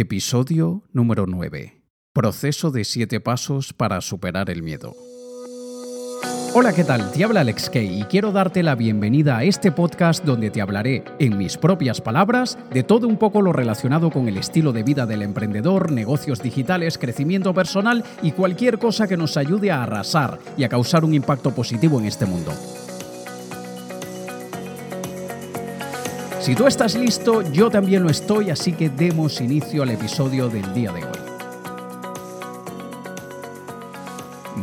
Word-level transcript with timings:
Episodio 0.00 0.84
número 0.94 1.26
9. 1.26 1.82
Proceso 2.14 2.70
de 2.70 2.84
7 2.84 3.20
pasos 3.20 3.74
para 3.74 4.00
superar 4.00 4.48
el 4.48 4.62
miedo. 4.62 4.96
Hola, 6.54 6.72
¿qué 6.72 6.84
tal? 6.84 7.12
Te 7.12 7.22
habla 7.22 7.42
Alex 7.42 7.68
Kay 7.68 8.00
y 8.00 8.04
quiero 8.04 8.32
darte 8.32 8.62
la 8.62 8.76
bienvenida 8.76 9.36
a 9.36 9.44
este 9.44 9.70
podcast 9.70 10.24
donde 10.24 10.48
te 10.48 10.62
hablaré, 10.62 11.04
en 11.18 11.36
mis 11.36 11.58
propias 11.58 12.00
palabras, 12.00 12.56
de 12.72 12.82
todo 12.82 13.06
un 13.06 13.18
poco 13.18 13.42
lo 13.42 13.52
relacionado 13.52 14.10
con 14.10 14.26
el 14.26 14.38
estilo 14.38 14.72
de 14.72 14.84
vida 14.84 15.04
del 15.04 15.20
emprendedor, 15.20 15.92
negocios 15.92 16.42
digitales, 16.42 16.96
crecimiento 16.96 17.52
personal 17.52 18.02
y 18.22 18.32
cualquier 18.32 18.78
cosa 18.78 19.06
que 19.06 19.18
nos 19.18 19.36
ayude 19.36 19.70
a 19.70 19.82
arrasar 19.82 20.38
y 20.56 20.64
a 20.64 20.70
causar 20.70 21.04
un 21.04 21.12
impacto 21.12 21.54
positivo 21.54 22.00
en 22.00 22.06
este 22.06 22.24
mundo. 22.24 22.54
Si 26.40 26.54
tú 26.54 26.66
estás 26.66 26.94
listo, 26.94 27.42
yo 27.52 27.68
también 27.68 28.02
lo 28.02 28.08
estoy, 28.08 28.48
así 28.48 28.72
que 28.72 28.88
demos 28.88 29.42
inicio 29.42 29.82
al 29.82 29.90
episodio 29.90 30.48
del 30.48 30.72
día 30.72 30.90
de 30.90 31.04
hoy. 31.04 31.10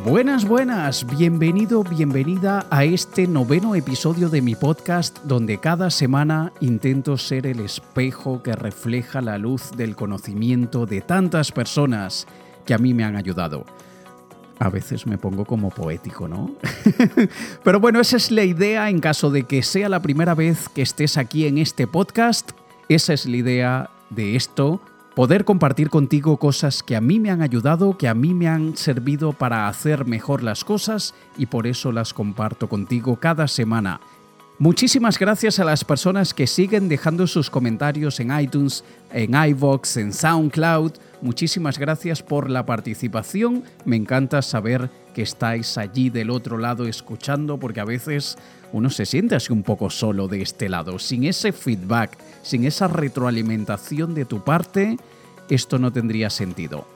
Buenas, 0.03 0.47
buenas, 0.47 1.05
bienvenido, 1.05 1.83
bienvenida 1.83 2.65
a 2.71 2.83
este 2.83 3.27
noveno 3.27 3.75
episodio 3.75 4.27
de 4.29 4.41
mi 4.41 4.55
podcast 4.55 5.19
donde 5.23 5.59
cada 5.59 5.91
semana 5.91 6.51
intento 6.61 7.15
ser 7.15 7.45
el 7.45 7.59
espejo 7.59 8.41
que 8.41 8.53
refleja 8.53 9.21
la 9.21 9.37
luz 9.37 9.69
del 9.77 9.95
conocimiento 9.95 10.87
de 10.87 11.01
tantas 11.01 11.51
personas 11.51 12.25
que 12.65 12.73
a 12.73 12.79
mí 12.79 12.95
me 12.95 13.03
han 13.03 13.15
ayudado 13.15 13.65
a 14.59 14.69
veces 14.69 15.05
me 15.05 15.17
pongo 15.17 15.45
como 15.45 15.69
poético, 15.69 16.27
¿no? 16.27 16.51
Pero 17.63 17.79
bueno, 17.79 17.99
esa 17.99 18.17
es 18.17 18.31
la 18.31 18.43
idea 18.43 18.89
en 18.89 18.99
caso 18.99 19.29
de 19.29 19.43
que 19.43 19.63
sea 19.63 19.89
la 19.89 20.01
primera 20.01 20.33
vez 20.33 20.69
que 20.69 20.81
estés 20.81 21.17
aquí 21.17 21.45
en 21.45 21.57
este 21.57 21.87
podcast. 21.87 22.51
Esa 22.89 23.13
es 23.13 23.25
la 23.25 23.37
idea 23.37 23.89
de 24.09 24.35
esto, 24.35 24.81
poder 25.15 25.45
compartir 25.45 25.89
contigo 25.89 26.37
cosas 26.37 26.83
que 26.83 26.95
a 26.95 27.01
mí 27.01 27.19
me 27.19 27.31
han 27.31 27.41
ayudado, 27.41 27.97
que 27.97 28.07
a 28.07 28.13
mí 28.13 28.33
me 28.33 28.47
han 28.47 28.77
servido 28.77 29.33
para 29.33 29.67
hacer 29.67 30.05
mejor 30.05 30.43
las 30.43 30.63
cosas 30.63 31.13
y 31.37 31.47
por 31.47 31.67
eso 31.67 31.91
las 31.91 32.13
comparto 32.13 32.69
contigo 32.69 33.17
cada 33.17 33.47
semana. 33.47 33.99
Muchísimas 34.59 35.19
gracias 35.19 35.59
a 35.59 35.63
las 35.63 35.85
personas 35.85 36.33
que 36.33 36.47
siguen 36.47 36.89
dejando 36.89 37.27
sus 37.27 37.51
comentarios 37.51 38.19
en 38.19 38.37
iTunes, 38.39 38.83
en 39.13 39.35
iVoox, 39.35 39.97
en 39.97 40.11
SoundCloud. 40.11 40.93
Muchísimas 41.21 41.77
gracias 41.77 42.23
por 42.23 42.49
la 42.49 42.65
participación. 42.65 43.63
Me 43.85 43.97
encanta 43.97 44.41
saber 44.41 44.89
que 45.13 45.21
estáis 45.21 45.77
allí 45.77 46.09
del 46.09 46.31
otro 46.31 46.57
lado 46.57 46.87
escuchando 46.87 47.59
porque 47.59 47.81
a 47.81 47.85
veces 47.85 48.35
uno 48.73 48.89
se 48.89 49.05
siente 49.05 49.35
así 49.35 49.53
un 49.53 49.61
poco 49.61 49.91
solo 49.91 50.27
de 50.27 50.41
este 50.41 50.69
lado. 50.69 50.97
Sin 50.97 51.25
ese 51.25 51.51
feedback, 51.51 52.17
sin 52.41 52.65
esa 52.65 52.87
retroalimentación 52.87 54.15
de 54.15 54.25
tu 54.25 54.43
parte, 54.43 54.97
esto 55.51 55.77
no 55.77 55.93
tendría 55.93 56.31
sentido. 56.31 56.87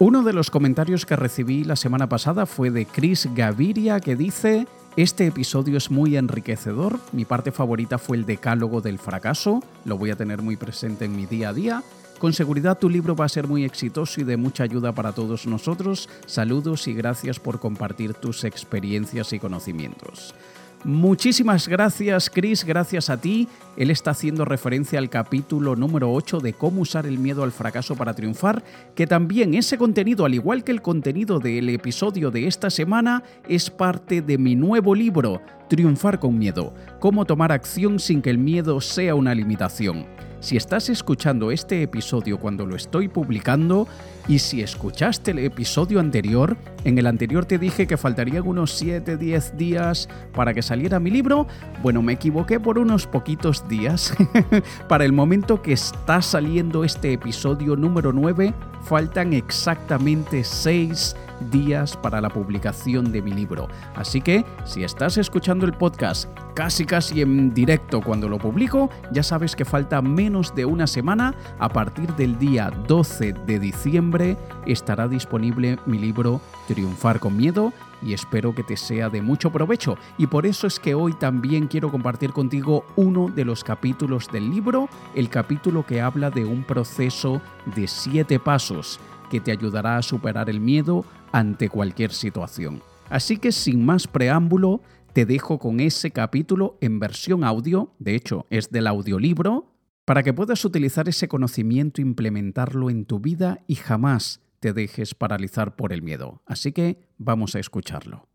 Uno 0.00 0.22
de 0.22 0.34
los 0.34 0.50
comentarios 0.50 1.06
que 1.06 1.16
recibí 1.16 1.64
la 1.64 1.76
semana 1.76 2.10
pasada 2.10 2.44
fue 2.44 2.70
de 2.70 2.84
Chris 2.84 3.26
Gaviria 3.34 4.00
que 4.00 4.16
dice 4.16 4.66
este 4.96 5.26
episodio 5.26 5.78
es 5.78 5.90
muy 5.90 6.16
enriquecedor, 6.16 6.98
mi 7.12 7.24
parte 7.24 7.52
favorita 7.52 7.96
fue 7.96 8.16
el 8.16 8.26
decálogo 8.26 8.80
del 8.80 8.98
fracaso, 8.98 9.62
lo 9.84 9.96
voy 9.96 10.10
a 10.10 10.16
tener 10.16 10.42
muy 10.42 10.56
presente 10.56 11.04
en 11.04 11.14
mi 11.14 11.26
día 11.26 11.50
a 11.50 11.52
día. 11.52 11.82
Con 12.18 12.32
seguridad 12.32 12.76
tu 12.76 12.90
libro 12.90 13.14
va 13.16 13.24
a 13.24 13.28
ser 13.30 13.46
muy 13.46 13.64
exitoso 13.64 14.20
y 14.20 14.24
de 14.24 14.36
mucha 14.36 14.64
ayuda 14.64 14.92
para 14.92 15.12
todos 15.12 15.46
nosotros. 15.46 16.08
Saludos 16.26 16.86
y 16.86 16.92
gracias 16.92 17.38
por 17.38 17.60
compartir 17.60 18.14
tus 18.14 18.44
experiencias 18.44 19.32
y 19.32 19.38
conocimientos. 19.38 20.34
Muchísimas 20.82 21.68
gracias, 21.68 22.30
Chris, 22.30 22.64
gracias 22.64 23.10
a 23.10 23.20
ti. 23.20 23.48
Él 23.76 23.90
está 23.90 24.12
haciendo 24.12 24.46
referencia 24.46 24.98
al 24.98 25.10
capítulo 25.10 25.76
número 25.76 26.10
8 26.10 26.40
de 26.40 26.54
cómo 26.54 26.80
usar 26.80 27.04
el 27.04 27.18
miedo 27.18 27.42
al 27.42 27.52
fracaso 27.52 27.96
para 27.96 28.14
triunfar, 28.14 28.64
que 28.94 29.06
también 29.06 29.52
ese 29.52 29.76
contenido, 29.76 30.24
al 30.24 30.32
igual 30.32 30.64
que 30.64 30.72
el 30.72 30.80
contenido 30.80 31.38
del 31.38 31.68
episodio 31.68 32.30
de 32.30 32.46
esta 32.46 32.70
semana, 32.70 33.22
es 33.46 33.68
parte 33.68 34.22
de 34.22 34.38
mi 34.38 34.56
nuevo 34.56 34.94
libro, 34.94 35.42
Triunfar 35.68 36.18
con 36.18 36.38
Miedo, 36.38 36.72
cómo 36.98 37.26
tomar 37.26 37.52
acción 37.52 37.98
sin 37.98 38.22
que 38.22 38.30
el 38.30 38.38
miedo 38.38 38.80
sea 38.80 39.14
una 39.14 39.34
limitación. 39.34 40.06
Si 40.40 40.56
estás 40.56 40.88
escuchando 40.88 41.50
este 41.50 41.82
episodio 41.82 42.38
cuando 42.38 42.64
lo 42.64 42.74
estoy 42.74 43.08
publicando 43.08 43.86
y 44.26 44.38
si 44.38 44.62
escuchaste 44.62 45.32
el 45.32 45.40
episodio 45.40 46.00
anterior, 46.00 46.56
en 46.84 46.96
el 46.96 47.06
anterior 47.06 47.44
te 47.44 47.58
dije 47.58 47.86
que 47.86 47.98
faltarían 47.98 48.46
unos 48.46 48.82
7-10 48.82 49.52
días 49.56 50.08
para 50.34 50.54
que 50.54 50.62
saliera 50.62 50.98
mi 50.98 51.10
libro, 51.10 51.46
bueno, 51.82 52.00
me 52.00 52.14
equivoqué 52.14 52.58
por 52.58 52.78
unos 52.78 53.06
poquitos 53.06 53.68
días. 53.68 54.14
para 54.88 55.04
el 55.04 55.12
momento 55.12 55.60
que 55.60 55.74
está 55.74 56.22
saliendo 56.22 56.84
este 56.84 57.12
episodio 57.12 57.76
número 57.76 58.14
9, 58.14 58.54
faltan 58.82 59.34
exactamente 59.34 60.42
6 60.42 61.16
días 61.50 61.96
para 61.96 62.20
la 62.20 62.28
publicación 62.28 63.12
de 63.12 63.22
mi 63.22 63.32
libro. 63.32 63.68
Así 63.94 64.20
que 64.20 64.44
si 64.64 64.84
estás 64.84 65.18
escuchando 65.18 65.66
el 65.66 65.72
podcast 65.72 66.28
casi 66.54 66.84
casi 66.84 67.22
en 67.22 67.54
directo 67.54 68.00
cuando 68.00 68.28
lo 68.28 68.38
publico, 68.38 68.90
ya 69.12 69.22
sabes 69.22 69.56
que 69.56 69.64
falta 69.64 70.02
menos 70.02 70.54
de 70.54 70.64
una 70.64 70.86
semana. 70.86 71.34
A 71.58 71.68
partir 71.68 72.14
del 72.16 72.38
día 72.38 72.70
12 72.86 73.32
de 73.32 73.58
diciembre 73.58 74.36
estará 74.66 75.08
disponible 75.08 75.78
mi 75.86 75.98
libro 75.98 76.40
Triunfar 76.68 77.20
con 77.20 77.36
Miedo 77.36 77.72
y 78.02 78.14
espero 78.14 78.54
que 78.54 78.62
te 78.62 78.76
sea 78.76 79.08
de 79.08 79.22
mucho 79.22 79.50
provecho. 79.50 79.96
Y 80.18 80.26
por 80.26 80.46
eso 80.46 80.66
es 80.66 80.80
que 80.80 80.94
hoy 80.94 81.12
también 81.14 81.66
quiero 81.66 81.90
compartir 81.90 82.32
contigo 82.32 82.84
uno 82.96 83.28
de 83.28 83.44
los 83.44 83.64
capítulos 83.64 84.28
del 84.32 84.50
libro, 84.50 84.88
el 85.14 85.28
capítulo 85.28 85.84
que 85.84 86.00
habla 86.00 86.30
de 86.30 86.44
un 86.44 86.64
proceso 86.64 87.40
de 87.74 87.86
siete 87.86 88.38
pasos 88.38 89.00
que 89.30 89.40
te 89.40 89.52
ayudará 89.52 89.96
a 89.96 90.02
superar 90.02 90.50
el 90.50 90.60
miedo 90.60 91.06
ante 91.32 91.70
cualquier 91.70 92.12
situación. 92.12 92.82
Así 93.08 93.38
que 93.38 93.52
sin 93.52 93.84
más 93.84 94.06
preámbulo, 94.06 94.82
te 95.14 95.24
dejo 95.24 95.58
con 95.58 95.80
ese 95.80 96.10
capítulo 96.10 96.76
en 96.80 97.00
versión 97.00 97.42
audio, 97.42 97.94
de 97.98 98.14
hecho 98.14 98.46
es 98.50 98.70
del 98.70 98.86
audiolibro, 98.86 99.72
para 100.04 100.22
que 100.22 100.32
puedas 100.32 100.64
utilizar 100.64 101.08
ese 101.08 101.28
conocimiento 101.28 102.00
implementarlo 102.00 102.90
en 102.90 103.04
tu 103.04 103.20
vida 103.20 103.64
y 103.66 103.76
jamás 103.76 104.40
te 104.60 104.72
dejes 104.72 105.14
paralizar 105.14 105.76
por 105.76 105.92
el 105.92 106.02
miedo. 106.02 106.42
Así 106.46 106.72
que 106.72 106.98
vamos 107.16 107.54
a 107.54 107.60
escucharlo. 107.60 108.28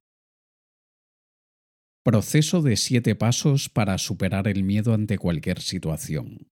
Proceso 2.03 2.61
de 2.61 2.77
siete 2.77 3.15
pasos 3.15 3.67
para 3.67 3.97
superar 3.97 4.47
el 4.47 4.63
miedo 4.63 4.93
ante 4.93 5.17
cualquier 5.17 5.59
situación. 5.59 6.47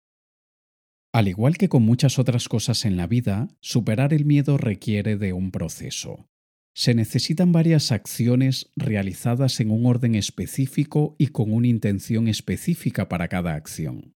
Al 1.12 1.28
igual 1.28 1.58
que 1.58 1.68
con 1.68 1.82
muchas 1.82 2.18
otras 2.18 2.48
cosas 2.48 2.86
en 2.86 2.96
la 2.96 3.06
vida, 3.06 3.48
superar 3.60 4.14
el 4.14 4.24
miedo 4.24 4.56
requiere 4.56 5.18
de 5.18 5.34
un 5.34 5.50
proceso. 5.50 6.26
Se 6.74 6.94
necesitan 6.94 7.52
varias 7.52 7.92
acciones 7.92 8.72
realizadas 8.76 9.60
en 9.60 9.70
un 9.70 9.84
orden 9.84 10.14
específico 10.14 11.14
y 11.18 11.26
con 11.26 11.52
una 11.52 11.68
intención 11.68 12.28
específica 12.28 13.10
para 13.10 13.28
cada 13.28 13.54
acción. 13.54 14.14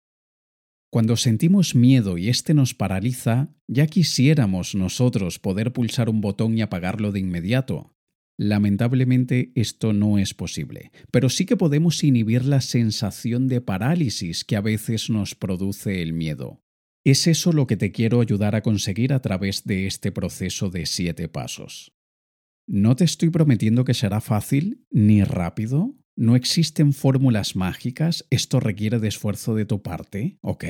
Cuando 0.89 1.17
sentimos 1.17 1.75
miedo 1.75 2.17
y 2.17 2.29
éste 2.29 2.53
nos 2.53 2.73
paraliza, 2.73 3.53
ya 3.67 3.87
quisiéramos 3.87 4.73
nosotros 4.73 5.37
poder 5.39 5.73
pulsar 5.73 6.07
un 6.07 6.21
botón 6.21 6.57
y 6.57 6.61
apagarlo 6.61 7.11
de 7.11 7.19
inmediato. 7.19 7.93
Lamentablemente 8.37 9.51
esto 9.55 9.91
no 9.91 10.17
es 10.17 10.33
posible, 10.33 10.93
pero 11.11 11.27
sí 11.27 11.45
que 11.45 11.57
podemos 11.57 12.01
inhibir 12.05 12.45
la 12.45 12.61
sensación 12.61 13.49
de 13.49 13.59
parálisis 13.59 14.45
que 14.45 14.55
a 14.55 14.61
veces 14.61 15.09
nos 15.09 15.35
produce 15.35 16.01
el 16.01 16.13
miedo. 16.13 16.61
Es 17.05 17.27
eso 17.27 17.51
lo 17.51 17.67
que 17.67 17.77
te 17.77 17.91
quiero 17.91 18.19
ayudar 18.19 18.55
a 18.55 18.63
conseguir 18.63 19.13
a 19.13 19.21
través 19.21 19.63
de 19.63 19.85
este 19.85 20.11
proceso 20.11 20.71
de 20.71 20.87
siete 20.87 21.29
pasos. 21.29 21.93
No 22.67 22.95
te 22.95 23.03
estoy 23.03 23.29
prometiendo 23.29 23.85
que 23.85 23.93
será 23.93 24.21
fácil 24.21 24.83
ni 24.89 25.23
rápido. 25.23 25.93
No 26.15 26.35
existen 26.35 26.93
fórmulas 26.93 27.55
mágicas. 27.55 28.25
Esto 28.31 28.59
requiere 28.59 28.97
de 28.97 29.09
esfuerzo 29.09 29.53
de 29.53 29.65
tu 29.65 29.83
parte, 29.83 30.39
¿ok? 30.41 30.65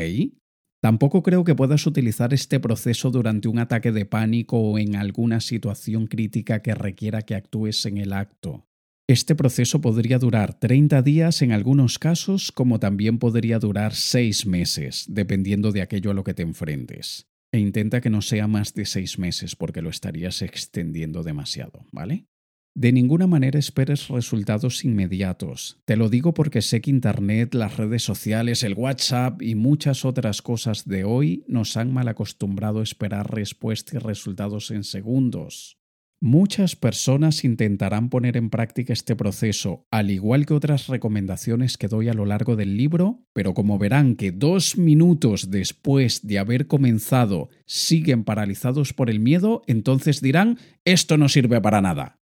Tampoco 0.81 1.23
creo 1.23 1.45
que 1.45 1.55
puedas 1.55 1.87
utilizar 1.87 2.33
este 2.33 2.59
proceso 2.59 3.11
durante 3.11 3.47
un 3.47 3.59
ataque 3.59 3.93
de 3.93 4.05
pánico 4.05 4.59
o 4.59 4.77
en 4.77 4.97
alguna 4.97 5.39
situación 5.39 6.07
crítica 6.07 6.61
que 6.61 6.75
requiera 6.75 7.21
que 7.21 7.35
actúes 7.35 7.85
en 7.85 7.95
el 7.95 8.11
acto. 8.11 8.67
Este 9.07 9.35
proceso 9.35 9.81
podría 9.81 10.17
durar 10.17 10.57
30 10.57 11.03
días 11.03 11.43
en 11.43 11.51
algunos 11.51 11.99
casos, 11.99 12.51
como 12.51 12.79
también 12.79 13.19
podría 13.19 13.59
durar 13.59 13.93
6 13.93 14.47
meses, 14.47 15.05
dependiendo 15.07 15.71
de 15.71 15.83
aquello 15.83 16.09
a 16.09 16.15
lo 16.15 16.23
que 16.23 16.33
te 16.33 16.41
enfrentes. 16.41 17.27
E 17.51 17.59
intenta 17.59 18.01
que 18.01 18.09
no 18.09 18.23
sea 18.23 18.47
más 18.47 18.73
de 18.73 18.87
6 18.87 19.19
meses 19.19 19.55
porque 19.55 19.83
lo 19.83 19.91
estarías 19.91 20.41
extendiendo 20.41 21.21
demasiado, 21.21 21.85
¿vale? 21.91 22.25
De 22.73 22.91
ninguna 22.91 23.27
manera 23.27 23.59
esperes 23.59 24.07
resultados 24.07 24.83
inmediatos. 24.83 25.79
Te 25.85 25.97
lo 25.97 26.09
digo 26.09 26.33
porque 26.33 26.63
sé 26.63 26.81
que 26.81 26.89
Internet, 26.89 27.53
las 27.53 27.77
redes 27.77 28.01
sociales, 28.01 28.63
el 28.63 28.73
WhatsApp 28.73 29.39
y 29.39 29.53
muchas 29.53 30.03
otras 30.03 30.41
cosas 30.41 30.83
de 30.85 31.03
hoy 31.03 31.45
nos 31.47 31.77
han 31.77 31.93
mal 31.93 32.07
acostumbrado 32.07 32.79
a 32.79 32.83
esperar 32.83 33.31
respuestas 33.31 33.93
y 33.93 33.97
resultados 33.99 34.71
en 34.71 34.83
segundos. 34.83 35.77
Muchas 36.21 36.77
personas 36.77 37.43
intentarán 37.43 38.09
poner 38.09 38.37
en 38.37 38.49
práctica 38.49 38.93
este 38.93 39.15
proceso, 39.15 39.85
al 39.91 40.09
igual 40.09 40.45
que 40.45 40.53
otras 40.53 40.87
recomendaciones 40.87 41.77
que 41.77 41.89
doy 41.89 42.07
a 42.07 42.13
lo 42.13 42.25
largo 42.25 42.55
del 42.55 42.77
libro, 42.77 43.25
pero 43.33 43.53
como 43.53 43.77
verán 43.77 44.15
que 44.15 44.31
dos 44.31 44.77
minutos 44.77 45.51
después 45.51 46.25
de 46.25 46.39
haber 46.39 46.67
comenzado 46.67 47.49
siguen 47.65 48.23
paralizados 48.23 48.93
por 48.93 49.09
el 49.09 49.19
miedo, 49.19 49.61
entonces 49.67 50.21
dirán, 50.21 50.57
esto 50.85 51.17
no 51.17 51.27
sirve 51.27 51.59
para 51.59 51.81
nada. 51.81 52.21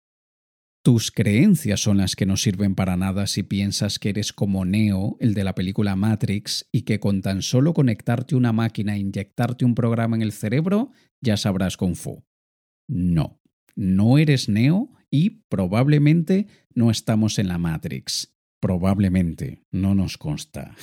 Tus 0.82 1.10
creencias 1.10 1.80
son 1.80 1.98
las 1.98 2.16
que 2.16 2.24
no 2.24 2.36
sirven 2.36 2.74
para 2.74 2.96
nada 2.96 3.26
si 3.26 3.42
piensas 3.42 3.98
que 3.98 4.10
eres 4.10 4.32
como 4.32 4.64
Neo, 4.64 5.16
el 5.20 5.34
de 5.34 5.44
la 5.44 5.54
película 5.54 5.94
Matrix, 5.96 6.68
y 6.72 6.82
que 6.82 7.00
con 7.00 7.20
tan 7.20 7.42
solo 7.42 7.74
conectarte 7.74 8.36
una 8.36 8.52
máquina 8.52 8.94
e 8.94 9.00
inyectarte 9.00 9.64
un 9.64 9.74
programa 9.74 10.16
en 10.16 10.22
el 10.22 10.32
cerebro, 10.32 10.92
ya 11.20 11.36
sabrás 11.36 11.76
kung 11.76 11.96
fu. 11.96 12.24
No 12.88 13.39
no 13.80 14.18
eres 14.18 14.50
Neo 14.50 14.90
y 15.10 15.42
probablemente 15.48 16.48
no 16.74 16.90
estamos 16.90 17.38
en 17.38 17.48
la 17.48 17.56
Matrix. 17.56 18.36
Probablemente, 18.60 19.64
no 19.70 19.94
nos 19.94 20.18
consta. 20.18 20.74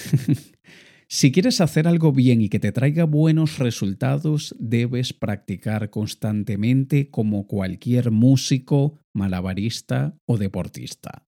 si 1.07 1.31
quieres 1.31 1.61
hacer 1.61 1.87
algo 1.87 2.11
bien 2.11 2.41
y 2.41 2.49
que 2.49 2.59
te 2.59 2.71
traiga 2.71 3.03
buenos 3.03 3.59
resultados, 3.59 4.55
debes 4.57 5.13
practicar 5.13 5.91
constantemente 5.91 7.11
como 7.11 7.45
cualquier 7.45 8.09
músico, 8.09 8.99
malabarista 9.13 10.17
o 10.25 10.39
deportista. 10.39 11.27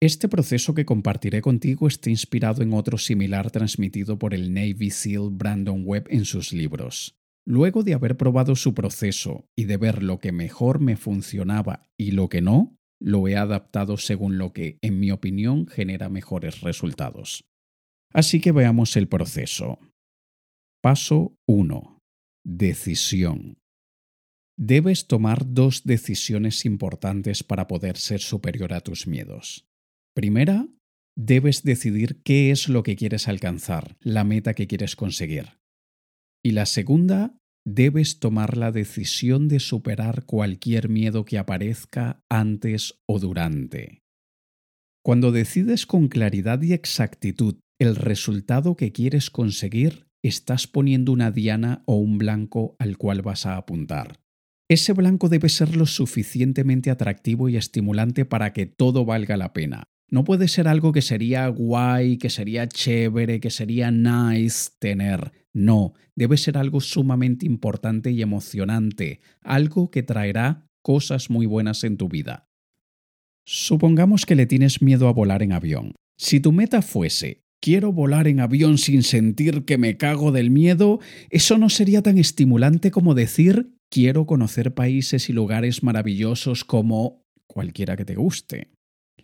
Este 0.00 0.26
proceso 0.26 0.74
que 0.74 0.86
compartiré 0.86 1.42
contigo 1.42 1.86
está 1.86 2.08
inspirado 2.08 2.62
en 2.62 2.72
otro 2.72 2.96
similar 2.96 3.50
transmitido 3.50 4.18
por 4.18 4.32
el 4.32 4.54
Navy 4.54 4.88
SEAL 4.88 5.28
Brandon 5.32 5.82
Webb 5.84 6.06
en 6.08 6.24
sus 6.24 6.54
libros. 6.54 7.21
Luego 7.44 7.82
de 7.82 7.94
haber 7.94 8.16
probado 8.16 8.54
su 8.54 8.74
proceso 8.74 9.48
y 9.56 9.64
de 9.64 9.76
ver 9.76 10.02
lo 10.02 10.18
que 10.18 10.32
mejor 10.32 10.80
me 10.80 10.96
funcionaba 10.96 11.88
y 11.98 12.12
lo 12.12 12.28
que 12.28 12.40
no, 12.40 12.76
lo 13.00 13.26
he 13.26 13.36
adaptado 13.36 13.96
según 13.96 14.38
lo 14.38 14.52
que, 14.52 14.78
en 14.80 15.00
mi 15.00 15.10
opinión, 15.10 15.66
genera 15.66 16.08
mejores 16.08 16.60
resultados. 16.60 17.44
Así 18.12 18.40
que 18.40 18.52
veamos 18.52 18.96
el 18.96 19.08
proceso. 19.08 19.80
Paso 20.80 21.34
1. 21.48 21.98
Decisión. 22.44 23.58
Debes 24.56 25.08
tomar 25.08 25.52
dos 25.52 25.84
decisiones 25.84 26.64
importantes 26.64 27.42
para 27.42 27.66
poder 27.66 27.96
ser 27.96 28.20
superior 28.20 28.72
a 28.74 28.80
tus 28.80 29.06
miedos. 29.06 29.66
Primera, 30.14 30.68
debes 31.16 31.62
decidir 31.62 32.22
qué 32.22 32.50
es 32.50 32.68
lo 32.68 32.82
que 32.82 32.94
quieres 32.94 33.28
alcanzar, 33.28 33.96
la 34.00 34.24
meta 34.24 34.54
que 34.54 34.66
quieres 34.66 34.94
conseguir. 34.94 35.61
Y 36.44 36.52
la 36.52 36.66
segunda, 36.66 37.36
debes 37.64 38.18
tomar 38.18 38.56
la 38.56 38.72
decisión 38.72 39.48
de 39.48 39.60
superar 39.60 40.24
cualquier 40.24 40.88
miedo 40.88 41.24
que 41.24 41.38
aparezca 41.38 42.24
antes 42.28 43.00
o 43.06 43.18
durante. 43.18 44.02
Cuando 45.04 45.32
decides 45.32 45.86
con 45.86 46.08
claridad 46.08 46.62
y 46.62 46.72
exactitud 46.72 47.56
el 47.80 47.96
resultado 47.96 48.76
que 48.76 48.92
quieres 48.92 49.30
conseguir, 49.30 50.06
estás 50.24 50.66
poniendo 50.66 51.12
una 51.12 51.30
diana 51.30 51.82
o 51.86 51.96
un 51.96 52.18
blanco 52.18 52.76
al 52.78 52.96
cual 52.96 53.22
vas 53.22 53.46
a 53.46 53.56
apuntar. 53.56 54.20
Ese 54.70 54.92
blanco 54.92 55.28
debe 55.28 55.48
ser 55.48 55.76
lo 55.76 55.86
suficientemente 55.86 56.90
atractivo 56.90 57.48
y 57.48 57.56
estimulante 57.56 58.24
para 58.24 58.52
que 58.52 58.66
todo 58.66 59.04
valga 59.04 59.36
la 59.36 59.52
pena. 59.52 59.84
No 60.08 60.24
puede 60.24 60.46
ser 60.46 60.68
algo 60.68 60.92
que 60.92 61.02
sería 61.02 61.48
guay, 61.48 62.18
que 62.18 62.30
sería 62.30 62.68
chévere, 62.68 63.40
que 63.40 63.50
sería 63.50 63.90
nice 63.90 64.70
tener. 64.78 65.32
No, 65.54 65.92
debe 66.16 66.36
ser 66.36 66.56
algo 66.56 66.80
sumamente 66.80 67.46
importante 67.46 68.10
y 68.10 68.22
emocionante, 68.22 69.20
algo 69.42 69.90
que 69.90 70.02
traerá 70.02 70.66
cosas 70.82 71.30
muy 71.30 71.46
buenas 71.46 71.84
en 71.84 71.96
tu 71.96 72.08
vida. 72.08 72.48
Supongamos 73.44 74.24
que 74.24 74.34
le 74.34 74.46
tienes 74.46 74.82
miedo 74.82 75.08
a 75.08 75.12
volar 75.12 75.42
en 75.42 75.52
avión. 75.52 75.94
Si 76.16 76.40
tu 76.40 76.52
meta 76.52 76.80
fuese 76.82 77.42
quiero 77.62 77.92
volar 77.92 78.26
en 78.26 78.40
avión 78.40 78.76
sin 78.76 79.04
sentir 79.04 79.64
que 79.64 79.78
me 79.78 79.96
cago 79.96 80.32
del 80.32 80.50
miedo, 80.50 80.98
eso 81.30 81.58
no 81.58 81.70
sería 81.70 82.02
tan 82.02 82.18
estimulante 82.18 82.90
como 82.90 83.14
decir 83.14 83.72
quiero 83.88 84.26
conocer 84.26 84.74
países 84.74 85.30
y 85.30 85.32
lugares 85.32 85.82
maravillosos 85.82 86.64
como 86.64 87.24
cualquiera 87.46 87.96
que 87.96 88.04
te 88.04 88.16
guste. 88.16 88.72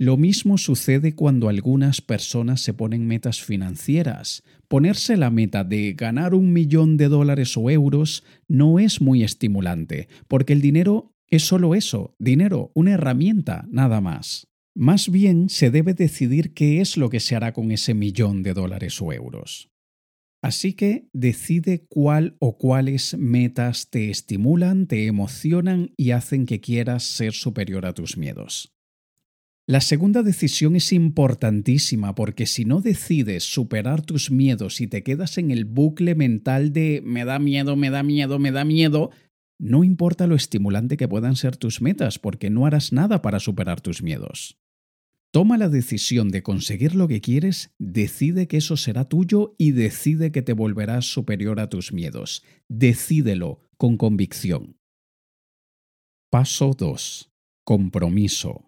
Lo 0.00 0.16
mismo 0.16 0.58
sucede 0.58 1.16
cuando 1.16 1.48
algunas 1.48 2.00
personas 2.00 2.60
se 2.60 2.72
ponen 2.72 3.08
metas 3.08 3.42
financieras. 3.42 4.44
Ponerse 4.68 5.16
la 5.16 5.28
meta 5.28 5.64
de 5.64 5.92
ganar 5.94 6.34
un 6.34 6.52
millón 6.52 6.96
de 6.96 7.08
dólares 7.08 7.56
o 7.56 7.68
euros 7.68 8.22
no 8.46 8.78
es 8.78 9.00
muy 9.00 9.24
estimulante, 9.24 10.06
porque 10.28 10.52
el 10.52 10.60
dinero 10.60 11.16
es 11.26 11.42
solo 11.42 11.74
eso, 11.74 12.14
dinero, 12.20 12.70
una 12.74 12.92
herramienta, 12.92 13.66
nada 13.72 14.00
más. 14.00 14.46
Más 14.72 15.10
bien 15.10 15.48
se 15.48 15.72
debe 15.72 15.94
decidir 15.94 16.54
qué 16.54 16.80
es 16.80 16.96
lo 16.96 17.10
que 17.10 17.18
se 17.18 17.34
hará 17.34 17.52
con 17.52 17.72
ese 17.72 17.94
millón 17.94 18.44
de 18.44 18.54
dólares 18.54 19.02
o 19.02 19.12
euros. 19.12 19.68
Así 20.40 20.74
que 20.74 21.08
decide 21.12 21.86
cuál 21.88 22.36
o 22.38 22.56
cuáles 22.56 23.18
metas 23.18 23.90
te 23.90 24.10
estimulan, 24.10 24.86
te 24.86 25.06
emocionan 25.06 25.90
y 25.96 26.12
hacen 26.12 26.46
que 26.46 26.60
quieras 26.60 27.02
ser 27.02 27.32
superior 27.32 27.84
a 27.84 27.94
tus 27.94 28.16
miedos. 28.16 28.77
La 29.68 29.82
segunda 29.82 30.22
decisión 30.22 30.76
es 30.76 30.94
importantísima 30.94 32.14
porque 32.14 32.46
si 32.46 32.64
no 32.64 32.80
decides 32.80 33.44
superar 33.44 34.00
tus 34.00 34.30
miedos 34.30 34.80
y 34.80 34.86
te 34.86 35.02
quedas 35.02 35.36
en 35.36 35.50
el 35.50 35.66
bucle 35.66 36.14
mental 36.14 36.72
de 36.72 37.02
me 37.04 37.26
da 37.26 37.38
miedo, 37.38 37.76
me 37.76 37.90
da 37.90 38.02
miedo, 38.02 38.38
me 38.38 38.50
da 38.50 38.64
miedo, 38.64 39.10
no 39.60 39.84
importa 39.84 40.26
lo 40.26 40.36
estimulante 40.36 40.96
que 40.96 41.06
puedan 41.06 41.36
ser 41.36 41.58
tus 41.58 41.82
metas 41.82 42.18
porque 42.18 42.48
no 42.48 42.64
harás 42.64 42.94
nada 42.94 43.20
para 43.20 43.40
superar 43.40 43.82
tus 43.82 44.02
miedos. 44.02 44.58
Toma 45.34 45.58
la 45.58 45.68
decisión 45.68 46.30
de 46.30 46.42
conseguir 46.42 46.94
lo 46.94 47.06
que 47.06 47.20
quieres, 47.20 47.74
decide 47.78 48.48
que 48.48 48.56
eso 48.56 48.78
será 48.78 49.04
tuyo 49.04 49.54
y 49.58 49.72
decide 49.72 50.32
que 50.32 50.40
te 50.40 50.54
volverás 50.54 51.04
superior 51.04 51.60
a 51.60 51.68
tus 51.68 51.92
miedos. 51.92 52.42
Decídelo 52.70 53.68
con 53.76 53.98
convicción. 53.98 54.78
Paso 56.30 56.72
2. 56.72 57.30
Compromiso. 57.64 58.67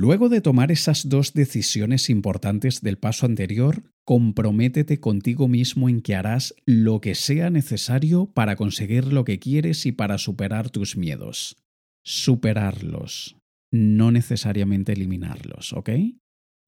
Luego 0.00 0.28
de 0.28 0.40
tomar 0.40 0.70
esas 0.70 1.08
dos 1.08 1.32
decisiones 1.32 2.08
importantes 2.08 2.82
del 2.82 2.98
paso 2.98 3.26
anterior, 3.26 3.82
comprométete 4.04 5.00
contigo 5.00 5.48
mismo 5.48 5.88
en 5.88 6.02
que 6.02 6.14
harás 6.14 6.54
lo 6.66 7.00
que 7.00 7.16
sea 7.16 7.50
necesario 7.50 8.26
para 8.26 8.54
conseguir 8.54 9.12
lo 9.12 9.24
que 9.24 9.40
quieres 9.40 9.86
y 9.86 9.90
para 9.90 10.18
superar 10.18 10.70
tus 10.70 10.96
miedos. 10.96 11.56
Superarlos, 12.04 13.38
no 13.72 14.12
necesariamente 14.12 14.92
eliminarlos, 14.92 15.72
¿ok? 15.72 15.90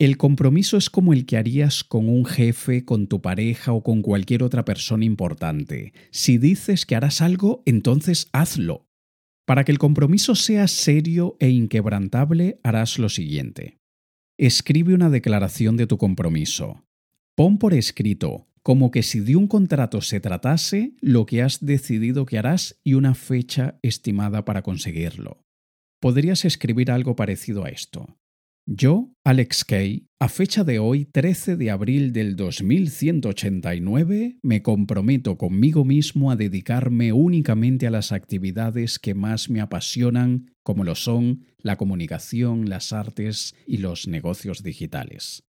El 0.00 0.16
compromiso 0.16 0.76
es 0.76 0.90
como 0.90 1.12
el 1.12 1.24
que 1.24 1.36
harías 1.36 1.84
con 1.84 2.08
un 2.08 2.24
jefe, 2.24 2.84
con 2.84 3.06
tu 3.06 3.22
pareja 3.22 3.72
o 3.72 3.84
con 3.84 4.02
cualquier 4.02 4.42
otra 4.42 4.64
persona 4.64 5.04
importante. 5.04 5.92
Si 6.10 6.36
dices 6.36 6.84
que 6.84 6.96
harás 6.96 7.20
algo, 7.20 7.62
entonces 7.64 8.28
hazlo. 8.32 8.89
Para 9.50 9.64
que 9.64 9.72
el 9.72 9.80
compromiso 9.80 10.36
sea 10.36 10.68
serio 10.68 11.36
e 11.40 11.48
inquebrantable, 11.48 12.60
harás 12.62 13.00
lo 13.00 13.08
siguiente. 13.08 13.80
Escribe 14.38 14.94
una 14.94 15.10
declaración 15.10 15.76
de 15.76 15.88
tu 15.88 15.98
compromiso. 15.98 16.84
Pon 17.34 17.58
por 17.58 17.74
escrito, 17.74 18.46
como 18.62 18.92
que 18.92 19.02
si 19.02 19.18
de 19.18 19.34
un 19.34 19.48
contrato 19.48 20.02
se 20.02 20.20
tratase, 20.20 20.92
lo 21.00 21.26
que 21.26 21.42
has 21.42 21.66
decidido 21.66 22.26
que 22.26 22.38
harás 22.38 22.78
y 22.84 22.94
una 22.94 23.16
fecha 23.16 23.80
estimada 23.82 24.44
para 24.44 24.62
conseguirlo. 24.62 25.42
Podrías 26.00 26.44
escribir 26.44 26.92
algo 26.92 27.16
parecido 27.16 27.64
a 27.64 27.70
esto. 27.70 28.19
Yo, 28.72 29.12
Alex 29.24 29.64
Kay, 29.64 30.06
a 30.20 30.28
fecha 30.28 30.62
de 30.62 30.78
hoy, 30.78 31.04
13 31.04 31.56
de 31.56 31.72
abril 31.72 32.12
del 32.12 32.36
2189, 32.36 34.38
me 34.44 34.62
comprometo 34.62 35.36
conmigo 35.36 35.84
mismo 35.84 36.30
a 36.30 36.36
dedicarme 36.36 37.12
únicamente 37.12 37.88
a 37.88 37.90
las 37.90 38.12
actividades 38.12 39.00
que 39.00 39.14
más 39.14 39.50
me 39.50 39.60
apasionan, 39.60 40.52
como 40.62 40.84
lo 40.84 40.94
son 40.94 41.46
la 41.58 41.76
comunicación, 41.76 42.70
las 42.70 42.92
artes 42.92 43.56
y 43.66 43.78
los 43.78 44.06
negocios 44.06 44.62
digitales. 44.62 45.42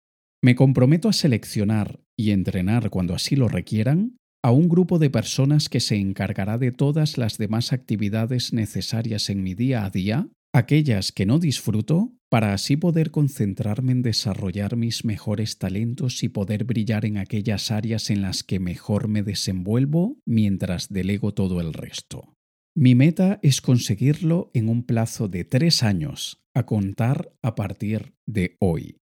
Me 0.41 0.55
comprometo 0.55 1.09
a 1.09 1.13
seleccionar 1.13 1.99
y 2.17 2.31
entrenar 2.31 2.89
cuando 2.89 3.15
así 3.15 3.35
lo 3.35 3.49
requieran 3.49 4.15
a 4.41 4.51
un 4.51 4.69
grupo 4.69 4.97
de 4.97 5.09
personas 5.09 5.67
que 5.67 5.81
se 5.81 5.97
encargará 5.97 6.57
de 6.57 6.71
todas 6.71 7.17
las 7.17 7.37
demás 7.37 7.73
actividades 7.73 8.53
necesarias 8.53 9.29
en 9.29 9.43
mi 9.43 9.55
día 9.55 9.83
a 9.83 9.89
día 9.89 10.29
aquellas 10.53 11.11
que 11.11 11.25
no 11.25 11.39
disfruto, 11.39 12.13
para 12.29 12.53
así 12.53 12.77
poder 12.77 13.11
concentrarme 13.11 13.91
en 13.91 14.01
desarrollar 14.03 14.75
mis 14.75 15.03
mejores 15.03 15.57
talentos 15.57 16.23
y 16.23 16.29
poder 16.29 16.63
brillar 16.63 17.05
en 17.05 17.17
aquellas 17.17 17.71
áreas 17.71 18.09
en 18.09 18.21
las 18.21 18.43
que 18.43 18.59
mejor 18.59 19.07
me 19.07 19.23
desenvuelvo 19.23 20.17
mientras 20.25 20.89
delego 20.89 21.33
todo 21.33 21.59
el 21.59 21.73
resto. 21.73 22.35
Mi 22.75 22.93
meta 22.95 23.39
es 23.41 23.61
conseguirlo 23.61 24.51
en 24.53 24.69
un 24.69 24.83
plazo 24.83 25.27
de 25.27 25.43
tres 25.43 25.81
años, 25.83 26.45
a 26.53 26.65
contar 26.65 27.33
a 27.41 27.55
partir 27.55 28.13
de 28.27 28.55
hoy. 28.59 28.97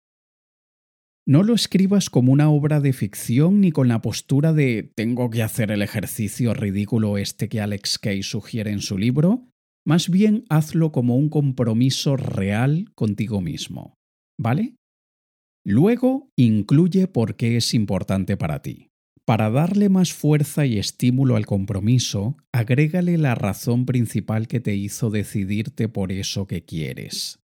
No 1.28 1.42
lo 1.42 1.54
escribas 1.54 2.08
como 2.08 2.32
una 2.32 2.48
obra 2.50 2.80
de 2.80 2.92
ficción 2.92 3.60
ni 3.60 3.72
con 3.72 3.88
la 3.88 4.00
postura 4.00 4.52
de 4.52 4.92
tengo 4.94 5.28
que 5.28 5.42
hacer 5.42 5.72
el 5.72 5.82
ejercicio 5.82 6.54
ridículo 6.54 7.18
este 7.18 7.48
que 7.48 7.60
Alex 7.60 7.98
Kay 7.98 8.22
sugiere 8.22 8.70
en 8.70 8.80
su 8.80 8.96
libro, 8.96 9.48
Más 9.86 10.10
bien 10.10 10.44
hazlo 10.48 10.90
como 10.90 11.16
un 11.16 11.28
compromiso 11.28 12.16
real 12.16 12.90
contigo 12.96 13.40
mismo, 13.40 13.94
¿vale? 14.36 14.74
Luego 15.64 16.28
incluye 16.36 17.06
por 17.06 17.36
qué 17.36 17.56
es 17.56 17.72
importante 17.72 18.36
para 18.36 18.62
ti. 18.62 18.88
Para 19.24 19.48
darle 19.48 19.88
más 19.88 20.12
fuerza 20.12 20.66
y 20.66 20.78
estímulo 20.78 21.36
al 21.36 21.46
compromiso, 21.46 22.36
agrégale 22.52 23.16
la 23.16 23.36
razón 23.36 23.86
principal 23.86 24.48
que 24.48 24.58
te 24.58 24.74
hizo 24.74 25.10
decidirte 25.10 25.88
por 25.88 26.10
eso 26.10 26.48
que 26.48 26.64
quieres. 26.64 27.38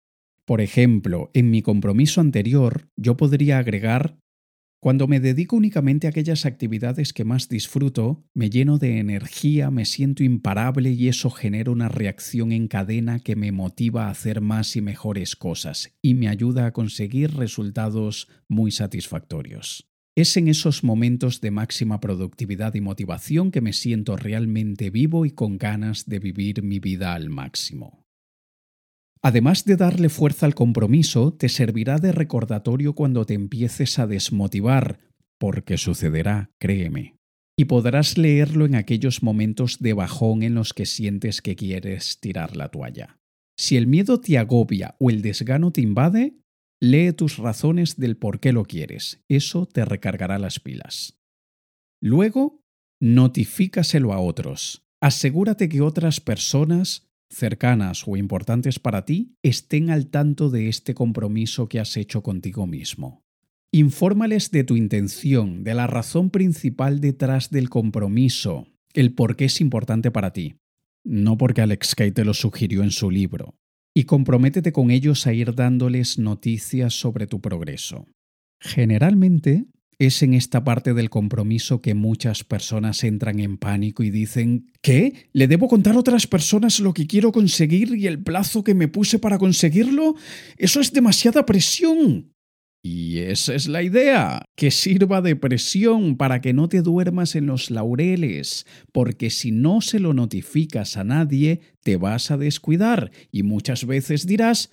Por 0.44 0.60
ejemplo, 0.60 1.30
en 1.34 1.50
mi 1.50 1.62
compromiso 1.62 2.20
anterior 2.20 2.88
yo 2.96 3.16
podría 3.16 3.58
agregar 3.58 4.16
cuando 4.80 5.08
me 5.08 5.18
dedico 5.18 5.56
únicamente 5.56 6.06
a 6.06 6.10
aquellas 6.10 6.46
actividades 6.46 7.12
que 7.12 7.24
más 7.24 7.48
disfruto, 7.48 8.24
me 8.32 8.48
lleno 8.48 8.78
de 8.78 8.98
energía, 8.98 9.72
me 9.72 9.84
siento 9.84 10.22
imparable 10.22 10.92
y 10.92 11.08
eso 11.08 11.30
genera 11.30 11.72
una 11.72 11.88
reacción 11.88 12.52
en 12.52 12.68
cadena 12.68 13.18
que 13.18 13.34
me 13.34 13.50
motiva 13.50 14.06
a 14.06 14.10
hacer 14.10 14.40
más 14.40 14.76
y 14.76 14.80
mejores 14.80 15.34
cosas 15.34 15.96
y 16.00 16.14
me 16.14 16.28
ayuda 16.28 16.66
a 16.66 16.72
conseguir 16.72 17.34
resultados 17.34 18.28
muy 18.46 18.70
satisfactorios. 18.70 19.88
Es 20.14 20.36
en 20.36 20.48
esos 20.48 20.84
momentos 20.84 21.40
de 21.40 21.50
máxima 21.50 22.00
productividad 22.00 22.74
y 22.74 22.80
motivación 22.80 23.50
que 23.50 23.60
me 23.60 23.72
siento 23.72 24.16
realmente 24.16 24.90
vivo 24.90 25.26
y 25.26 25.32
con 25.32 25.58
ganas 25.58 26.06
de 26.06 26.18
vivir 26.20 26.62
mi 26.62 26.78
vida 26.78 27.14
al 27.14 27.30
máximo. 27.30 28.07
Además 29.28 29.66
de 29.66 29.76
darle 29.76 30.08
fuerza 30.08 30.46
al 30.46 30.54
compromiso, 30.54 31.34
te 31.34 31.50
servirá 31.50 31.98
de 31.98 32.12
recordatorio 32.12 32.94
cuando 32.94 33.26
te 33.26 33.34
empieces 33.34 33.98
a 33.98 34.06
desmotivar, 34.06 35.00
porque 35.38 35.76
sucederá, 35.76 36.50
créeme. 36.58 37.14
Y 37.54 37.66
podrás 37.66 38.16
leerlo 38.16 38.64
en 38.64 38.74
aquellos 38.74 39.22
momentos 39.22 39.80
de 39.80 39.92
bajón 39.92 40.42
en 40.42 40.54
los 40.54 40.72
que 40.72 40.86
sientes 40.86 41.42
que 41.42 41.56
quieres 41.56 42.20
tirar 42.20 42.56
la 42.56 42.70
toalla. 42.70 43.18
Si 43.58 43.76
el 43.76 43.86
miedo 43.86 44.18
te 44.18 44.38
agobia 44.38 44.96
o 44.98 45.10
el 45.10 45.20
desgano 45.20 45.72
te 45.72 45.82
invade, 45.82 46.38
lee 46.80 47.12
tus 47.12 47.36
razones 47.36 47.98
del 47.98 48.16
por 48.16 48.40
qué 48.40 48.54
lo 48.54 48.64
quieres. 48.64 49.22
Eso 49.28 49.66
te 49.66 49.84
recargará 49.84 50.38
las 50.38 50.58
pilas. 50.58 51.18
Luego, 52.00 52.62
notifícaselo 52.98 54.14
a 54.14 54.20
otros. 54.20 54.86
Asegúrate 55.02 55.68
que 55.68 55.82
otras 55.82 56.18
personas 56.18 57.07
cercanas 57.30 58.04
o 58.06 58.16
importantes 58.16 58.78
para 58.78 59.04
ti 59.04 59.36
estén 59.42 59.90
al 59.90 60.06
tanto 60.06 60.50
de 60.50 60.68
este 60.68 60.94
compromiso 60.94 61.68
que 61.68 61.80
has 61.80 61.96
hecho 61.96 62.22
contigo 62.22 62.66
mismo. 62.66 63.22
Infórmales 63.70 64.50
de 64.50 64.64
tu 64.64 64.76
intención, 64.76 65.62
de 65.62 65.74
la 65.74 65.86
razón 65.86 66.30
principal 66.30 67.00
detrás 67.00 67.50
del 67.50 67.68
compromiso, 67.68 68.66
el 68.94 69.12
por 69.12 69.36
qué 69.36 69.44
es 69.46 69.60
importante 69.60 70.10
para 70.10 70.32
ti, 70.32 70.56
no 71.04 71.36
porque 71.36 71.60
Alex 71.60 71.94
Kay 71.94 72.12
te 72.12 72.24
lo 72.24 72.34
sugirió 72.34 72.82
en 72.82 72.90
su 72.90 73.10
libro, 73.10 73.54
y 73.94 74.04
comprométete 74.04 74.72
con 74.72 74.90
ellos 74.90 75.26
a 75.26 75.32
ir 75.32 75.54
dándoles 75.54 76.18
noticias 76.18 76.94
sobre 76.94 77.26
tu 77.26 77.40
progreso. 77.40 78.06
Generalmente, 78.60 79.66
es 79.98 80.22
en 80.22 80.34
esta 80.34 80.62
parte 80.62 80.94
del 80.94 81.10
compromiso 81.10 81.82
que 81.82 81.94
muchas 81.94 82.44
personas 82.44 83.02
entran 83.02 83.40
en 83.40 83.58
pánico 83.58 84.02
y 84.02 84.10
dicen, 84.10 84.70
¿qué? 84.80 85.28
¿Le 85.32 85.48
debo 85.48 85.68
contar 85.68 85.96
a 85.96 85.98
otras 85.98 86.26
personas 86.26 86.78
lo 86.78 86.94
que 86.94 87.06
quiero 87.06 87.32
conseguir 87.32 87.94
y 87.96 88.06
el 88.06 88.22
plazo 88.22 88.62
que 88.62 88.74
me 88.74 88.88
puse 88.88 89.18
para 89.18 89.38
conseguirlo? 89.38 90.14
Eso 90.56 90.80
es 90.80 90.92
demasiada 90.92 91.44
presión. 91.44 92.32
Y 92.80 93.18
esa 93.18 93.56
es 93.56 93.66
la 93.66 93.82
idea, 93.82 94.44
que 94.56 94.70
sirva 94.70 95.20
de 95.20 95.34
presión 95.34 96.16
para 96.16 96.40
que 96.40 96.52
no 96.52 96.68
te 96.68 96.80
duermas 96.80 97.34
en 97.34 97.46
los 97.46 97.72
laureles, 97.72 98.66
porque 98.92 99.30
si 99.30 99.50
no 99.50 99.80
se 99.80 99.98
lo 99.98 100.14
notificas 100.14 100.96
a 100.96 101.02
nadie, 101.02 101.60
te 101.82 101.96
vas 101.96 102.30
a 102.30 102.36
descuidar 102.36 103.10
y 103.32 103.42
muchas 103.42 103.84
veces 103.84 104.26
dirás, 104.26 104.70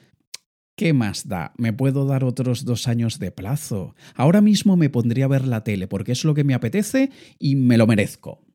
¿Qué 0.77 0.91
más 0.91 1.29
da? 1.29 1.53
Me 1.57 1.71
puedo 1.71 2.05
dar 2.05 2.25
otros 2.25 2.65
dos 2.65 2.89
años 2.89 3.17
de 3.17 3.31
plazo. 3.31 3.95
Ahora 4.13 4.41
mismo 4.41 4.75
me 4.75 4.89
pondría 4.89 5.25
a 5.25 5.29
ver 5.29 5.47
la 5.47 5.63
tele 5.63 5.87
porque 5.87 6.11
es 6.11 6.25
lo 6.25 6.33
que 6.33 6.43
me 6.43 6.53
apetece 6.53 7.11
y 7.39 7.55
me 7.55 7.77
lo 7.77 7.87
merezco. 7.87 8.45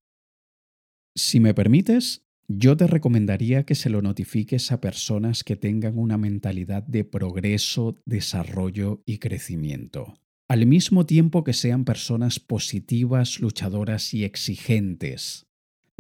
Si 1.15 1.41
me 1.41 1.55
permites, 1.55 2.27
yo 2.47 2.77
te 2.77 2.87
recomendaría 2.87 3.65
que 3.65 3.75
se 3.75 3.91
lo 3.91 4.03
notifiques 4.03 4.71
a 4.71 4.81
personas 4.81 5.45
que 5.45 5.57
tengan 5.57 5.99
una 5.99 6.19
mentalidad 6.19 6.83
de 6.83 7.05
progreso, 7.05 7.97
desarrollo 8.05 9.03
y 9.07 9.19
crecimiento, 9.19 10.19
al 10.49 10.67
mismo 10.67 11.07
tiempo 11.07 11.43
que 11.43 11.53
sean 11.53 11.85
personas 11.85 12.39
positivas, 12.39 13.41
luchadoras 13.41 14.13
y 14.15 14.25
exigentes. 14.25 15.50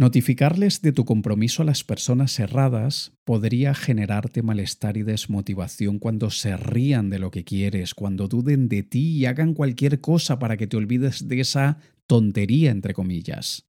Notificarles 0.00 0.80
de 0.80 0.92
tu 0.92 1.04
compromiso 1.04 1.61
a 1.61 1.66
las 1.66 1.85
personas 1.85 2.40
erradas 2.40 3.12
podría 3.25 3.75
generarte 3.75 4.42
malestar 4.42 4.97
y 4.97 5.02
desmotivación 5.02 5.99
cuando 5.99 6.30
se 6.30 6.57
rían 6.57 7.11
de 7.11 7.19
lo 7.19 7.30
que 7.30 7.45
quieres, 7.45 7.92
cuando 7.95 8.26
duden 8.26 8.71
de 8.71 8.83
ti 8.83 9.19
y 9.19 9.26
hagan 9.26 9.52
cualquier 9.52 10.00
cosa 10.00 10.38
para 10.38 10.57
que 10.57 10.66
te 10.66 10.78
olvides 10.78 11.28
de 11.28 11.40
esa 11.40 11.80
tontería, 12.07 12.71
entre 12.71 12.95
comillas. 12.95 13.66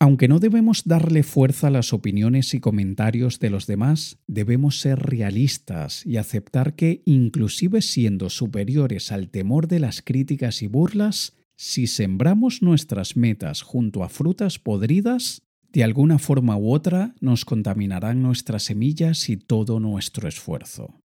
Aunque 0.00 0.26
no 0.26 0.40
debemos 0.40 0.84
darle 0.86 1.22
fuerza 1.22 1.66
a 1.66 1.70
las 1.70 1.92
opiniones 1.92 2.54
y 2.54 2.60
comentarios 2.60 3.38
de 3.38 3.50
los 3.50 3.66
demás, 3.66 4.16
debemos 4.26 4.80
ser 4.80 4.98
realistas 5.00 6.06
y 6.06 6.16
aceptar 6.16 6.76
que, 6.76 7.02
inclusive 7.04 7.82
siendo 7.82 8.30
superiores 8.30 9.12
al 9.12 9.28
temor 9.28 9.68
de 9.68 9.80
las 9.80 10.00
críticas 10.00 10.62
y 10.62 10.66
burlas, 10.66 11.34
si 11.56 11.86
sembramos 11.86 12.62
nuestras 12.62 13.16
metas 13.16 13.60
junto 13.60 14.02
a 14.02 14.08
frutas 14.08 14.58
podridas, 14.58 15.43
de 15.74 15.82
alguna 15.82 16.20
forma 16.20 16.56
u 16.56 16.72
otra 16.72 17.16
nos 17.20 17.44
contaminarán 17.44 18.22
nuestras 18.22 18.62
semillas 18.62 19.28
y 19.28 19.36
todo 19.36 19.80
nuestro 19.80 20.28
esfuerzo. 20.28 21.00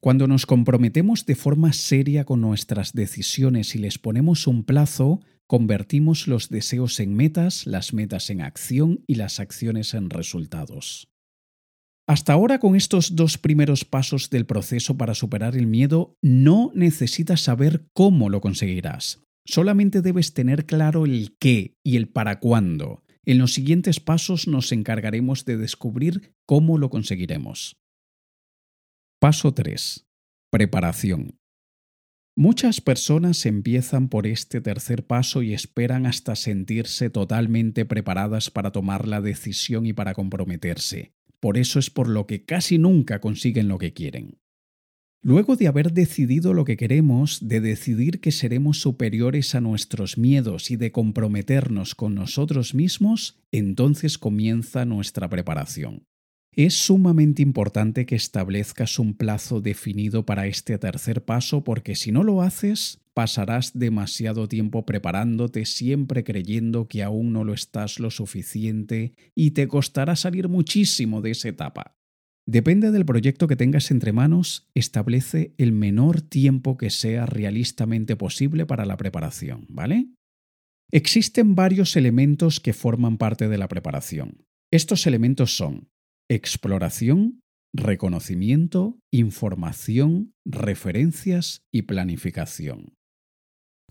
Cuando 0.00 0.28
nos 0.28 0.46
comprometemos 0.46 1.26
de 1.26 1.34
forma 1.34 1.72
seria 1.72 2.24
con 2.24 2.40
nuestras 2.40 2.92
decisiones 2.92 3.74
y 3.74 3.78
les 3.78 3.98
ponemos 3.98 4.46
un 4.46 4.62
plazo, 4.62 5.20
convertimos 5.48 6.28
los 6.28 6.48
deseos 6.48 7.00
en 7.00 7.14
metas, 7.14 7.66
las 7.66 7.92
metas 7.92 8.30
en 8.30 8.40
acción 8.40 9.02
y 9.08 9.16
las 9.16 9.40
acciones 9.40 9.94
en 9.94 10.10
resultados. 10.10 11.08
Hasta 12.06 12.32
ahora 12.32 12.60
con 12.60 12.76
estos 12.76 13.16
dos 13.16 13.36
primeros 13.36 13.84
pasos 13.84 14.30
del 14.30 14.46
proceso 14.46 14.96
para 14.96 15.14
superar 15.14 15.56
el 15.56 15.66
miedo, 15.66 16.16
no 16.22 16.70
necesitas 16.74 17.40
saber 17.40 17.88
cómo 17.92 18.28
lo 18.28 18.40
conseguirás. 18.40 19.22
Solamente 19.44 20.02
debes 20.02 20.34
tener 20.34 20.66
claro 20.66 21.04
el 21.04 21.36
qué 21.40 21.74
y 21.82 21.96
el 21.96 22.08
para 22.08 22.38
cuándo. 22.38 23.01
En 23.24 23.38
los 23.38 23.54
siguientes 23.54 24.00
pasos 24.00 24.48
nos 24.48 24.72
encargaremos 24.72 25.44
de 25.44 25.56
descubrir 25.56 26.34
cómo 26.44 26.76
lo 26.76 26.90
conseguiremos. 26.90 27.76
Paso 29.20 29.54
3. 29.54 30.08
Preparación. 30.50 31.38
Muchas 32.34 32.80
personas 32.80 33.46
empiezan 33.46 34.08
por 34.08 34.26
este 34.26 34.60
tercer 34.60 35.06
paso 35.06 35.42
y 35.42 35.52
esperan 35.52 36.06
hasta 36.06 36.34
sentirse 36.34 37.10
totalmente 37.10 37.84
preparadas 37.84 38.50
para 38.50 38.72
tomar 38.72 39.06
la 39.06 39.20
decisión 39.20 39.86
y 39.86 39.92
para 39.92 40.14
comprometerse. 40.14 41.12
Por 41.38 41.58
eso 41.58 41.78
es 41.78 41.90
por 41.90 42.08
lo 42.08 42.26
que 42.26 42.44
casi 42.44 42.78
nunca 42.78 43.20
consiguen 43.20 43.68
lo 43.68 43.78
que 43.78 43.92
quieren. 43.92 44.40
Luego 45.24 45.54
de 45.54 45.68
haber 45.68 45.92
decidido 45.92 46.52
lo 46.52 46.64
que 46.64 46.76
queremos, 46.76 47.46
de 47.46 47.60
decidir 47.60 48.20
que 48.20 48.32
seremos 48.32 48.80
superiores 48.80 49.54
a 49.54 49.60
nuestros 49.60 50.18
miedos 50.18 50.72
y 50.72 50.76
de 50.76 50.90
comprometernos 50.90 51.94
con 51.94 52.16
nosotros 52.16 52.74
mismos, 52.74 53.38
entonces 53.52 54.18
comienza 54.18 54.84
nuestra 54.84 55.28
preparación. 55.28 56.02
Es 56.54 56.74
sumamente 56.74 57.40
importante 57.40 58.04
que 58.04 58.16
establezcas 58.16 58.98
un 58.98 59.14
plazo 59.14 59.60
definido 59.60 60.26
para 60.26 60.48
este 60.48 60.76
tercer 60.76 61.24
paso 61.24 61.62
porque 61.62 61.94
si 61.94 62.10
no 62.10 62.24
lo 62.24 62.42
haces, 62.42 63.00
pasarás 63.14 63.78
demasiado 63.78 64.48
tiempo 64.48 64.84
preparándote 64.84 65.66
siempre 65.66 66.24
creyendo 66.24 66.88
que 66.88 67.04
aún 67.04 67.32
no 67.32 67.44
lo 67.44 67.54
estás 67.54 68.00
lo 68.00 68.10
suficiente 68.10 69.12
y 69.36 69.52
te 69.52 69.68
costará 69.68 70.16
salir 70.16 70.48
muchísimo 70.48 71.22
de 71.22 71.30
esa 71.30 71.48
etapa. 71.48 71.96
Depende 72.46 72.90
del 72.90 73.04
proyecto 73.04 73.46
que 73.46 73.54
tengas 73.56 73.90
entre 73.90 74.12
manos, 74.12 74.68
establece 74.74 75.54
el 75.58 75.72
menor 75.72 76.22
tiempo 76.22 76.76
que 76.76 76.90
sea 76.90 77.24
realistamente 77.24 78.16
posible 78.16 78.66
para 78.66 78.84
la 78.84 78.96
preparación, 78.96 79.66
¿vale? 79.68 80.08
Existen 80.90 81.54
varios 81.54 81.96
elementos 81.96 82.58
que 82.58 82.72
forman 82.72 83.16
parte 83.16 83.48
de 83.48 83.58
la 83.58 83.68
preparación. 83.68 84.44
Estos 84.72 85.06
elementos 85.06 85.56
son 85.56 85.88
exploración, 86.28 87.40
reconocimiento, 87.72 88.98
información, 89.12 90.34
referencias 90.44 91.62
y 91.72 91.82
planificación. 91.82 92.94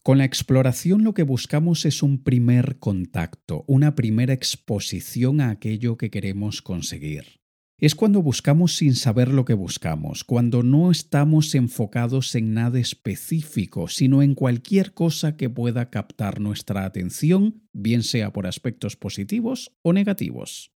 Con 0.04 0.18
la 0.18 0.26
exploración 0.26 1.04
lo 1.04 1.14
que 1.14 1.24
buscamos 1.24 1.86
es 1.86 2.04
un 2.04 2.24
primer 2.24 2.80
contacto, 2.80 3.64
una 3.68 3.96
primera 3.96 4.34
exposición 4.34 5.40
a 5.42 5.52
aquello 5.52 5.96
que 5.98 6.10
queremos 6.10 6.62
conseguir 6.62 7.41
es 7.82 7.96
cuando 7.96 8.22
buscamos 8.22 8.76
sin 8.76 8.94
saber 8.94 9.30
lo 9.30 9.44
que 9.44 9.56
buscamos, 9.56 10.24
cuando 10.24 10.62
no 10.62 10.92
estamos 10.92 11.56
enfocados 11.56 12.36
en 12.36 12.54
nada 12.54 12.80
específico, 12.80 13.88
sino 13.88 14.22
en 14.22 14.36
cualquier 14.36 14.94
cosa 14.94 15.36
que 15.36 15.50
pueda 15.50 15.90
captar 15.90 16.40
nuestra 16.40 16.86
atención, 16.86 17.64
bien 17.74 18.04
sea 18.04 18.32
por 18.32 18.46
aspectos 18.46 18.96
positivos 18.96 19.76
o 19.82 19.94
negativos. 19.94 20.72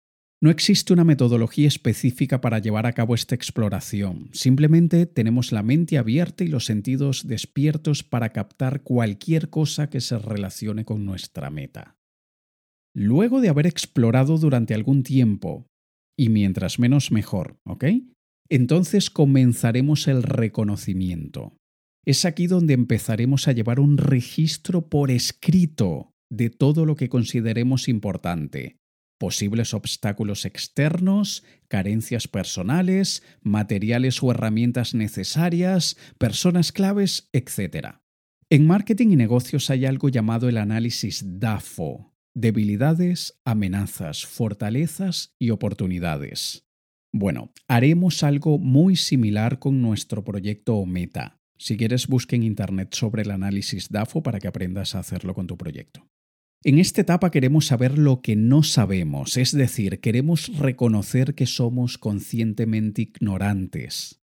No 0.42 0.52
existe 0.52 0.94
una 0.94 1.04
metodología 1.04 1.68
específica 1.68 2.40
para 2.40 2.60
llevar 2.60 2.86
a 2.86 2.94
cabo 2.94 3.16
esta 3.16 3.34
exploración, 3.34 4.30
simplemente 4.32 5.08
tenemos 5.08 5.52
la 5.52 5.64
mente 5.64 5.98
abierta 5.98 6.44
y 6.44 6.50
los 6.50 6.66
sentidos 6.66 7.28
despiertos 7.28 8.04
para 8.04 8.30
captar 8.30 8.84
cualquier 8.84 9.50
cosa 9.50 9.90
que 9.90 10.02
se 10.02 10.20
relacione 10.20 10.86
con 10.86 11.04
nuestra 11.04 11.50
meta. 11.50 11.98
Luego 12.94 13.42
de 13.42 13.50
haber 13.50 13.66
explorado 13.66 14.38
durante 14.38 14.74
algún 14.74 15.02
tiempo, 15.02 15.71
y 16.22 16.30
mientras 16.30 16.78
menos 16.78 17.12
mejor, 17.12 17.58
¿ok? 17.66 17.86
Entonces 18.48 19.10
comenzaremos 19.10 20.08
el 20.08 20.22
reconocimiento. 20.22 21.58
Es 22.06 22.26
aquí 22.26 22.46
donde 22.46 22.76
empezaremos 22.76 23.48
a 23.48 23.54
llevar 23.54 23.80
un 23.80 23.98
registro 23.98 24.88
por 24.88 25.10
escrito 25.10 26.12
de 26.30 26.52
todo 26.52 26.86
lo 26.86 26.96
que 26.96 27.10
consideremos 27.10 27.88
importante, 27.88 28.78
posibles 29.20 29.74
obstáculos 29.74 30.46
externos, 30.46 31.44
carencias 31.68 32.28
personales, 32.28 33.24
materiales 33.42 34.22
o 34.22 34.30
herramientas 34.30 34.94
necesarias, 34.94 35.98
personas 36.20 36.72
claves, 36.72 37.30
etc. 37.34 37.96
En 38.52 38.68
marketing 38.68 39.08
y 39.08 39.16
negocios 39.16 39.72
hay 39.72 39.88
algo 39.88 40.10
llamado 40.10 40.50
el 40.50 40.58
análisis 40.58 41.40
DAFO, 41.40 42.11
debilidades, 42.34 43.40
amenazas, 43.46 44.26
fortalezas 44.26 45.36
y 45.40 45.50
oportunidades. 45.50 46.66
Bueno, 47.14 47.52
haremos 47.68 48.24
algo 48.24 48.58
muy 48.58 48.96
similar 48.96 49.60
con 49.60 49.82
nuestro 49.82 50.24
proyecto 50.24 50.86
meta. 50.86 51.40
Si 51.58 51.78
quieres, 51.78 52.08
busque 52.08 52.36
en 52.36 52.44
Internet 52.44 52.94
sobre 52.94 53.24
el 53.24 53.32
análisis 53.32 53.90
DAFO 53.90 54.24
para 54.24 54.40
que 54.40 54.48
aprendas 54.48 54.96
a 54.96 55.00
hacerlo 55.00 55.34
con 55.34 55.48
tu 55.48 55.58
proyecto. 55.58 56.08
En 56.64 56.78
esta 56.78 57.02
etapa 57.02 57.32
queremos 57.32 57.66
saber 57.66 57.98
lo 57.98 58.22
que 58.22 58.36
no 58.36 58.62
sabemos, 58.62 59.36
es 59.38 59.52
decir, 59.52 60.00
queremos 60.00 60.56
reconocer 60.58 61.34
que 61.34 61.48
somos 61.48 61.98
conscientemente 61.98 63.02
ignorantes. 63.02 64.21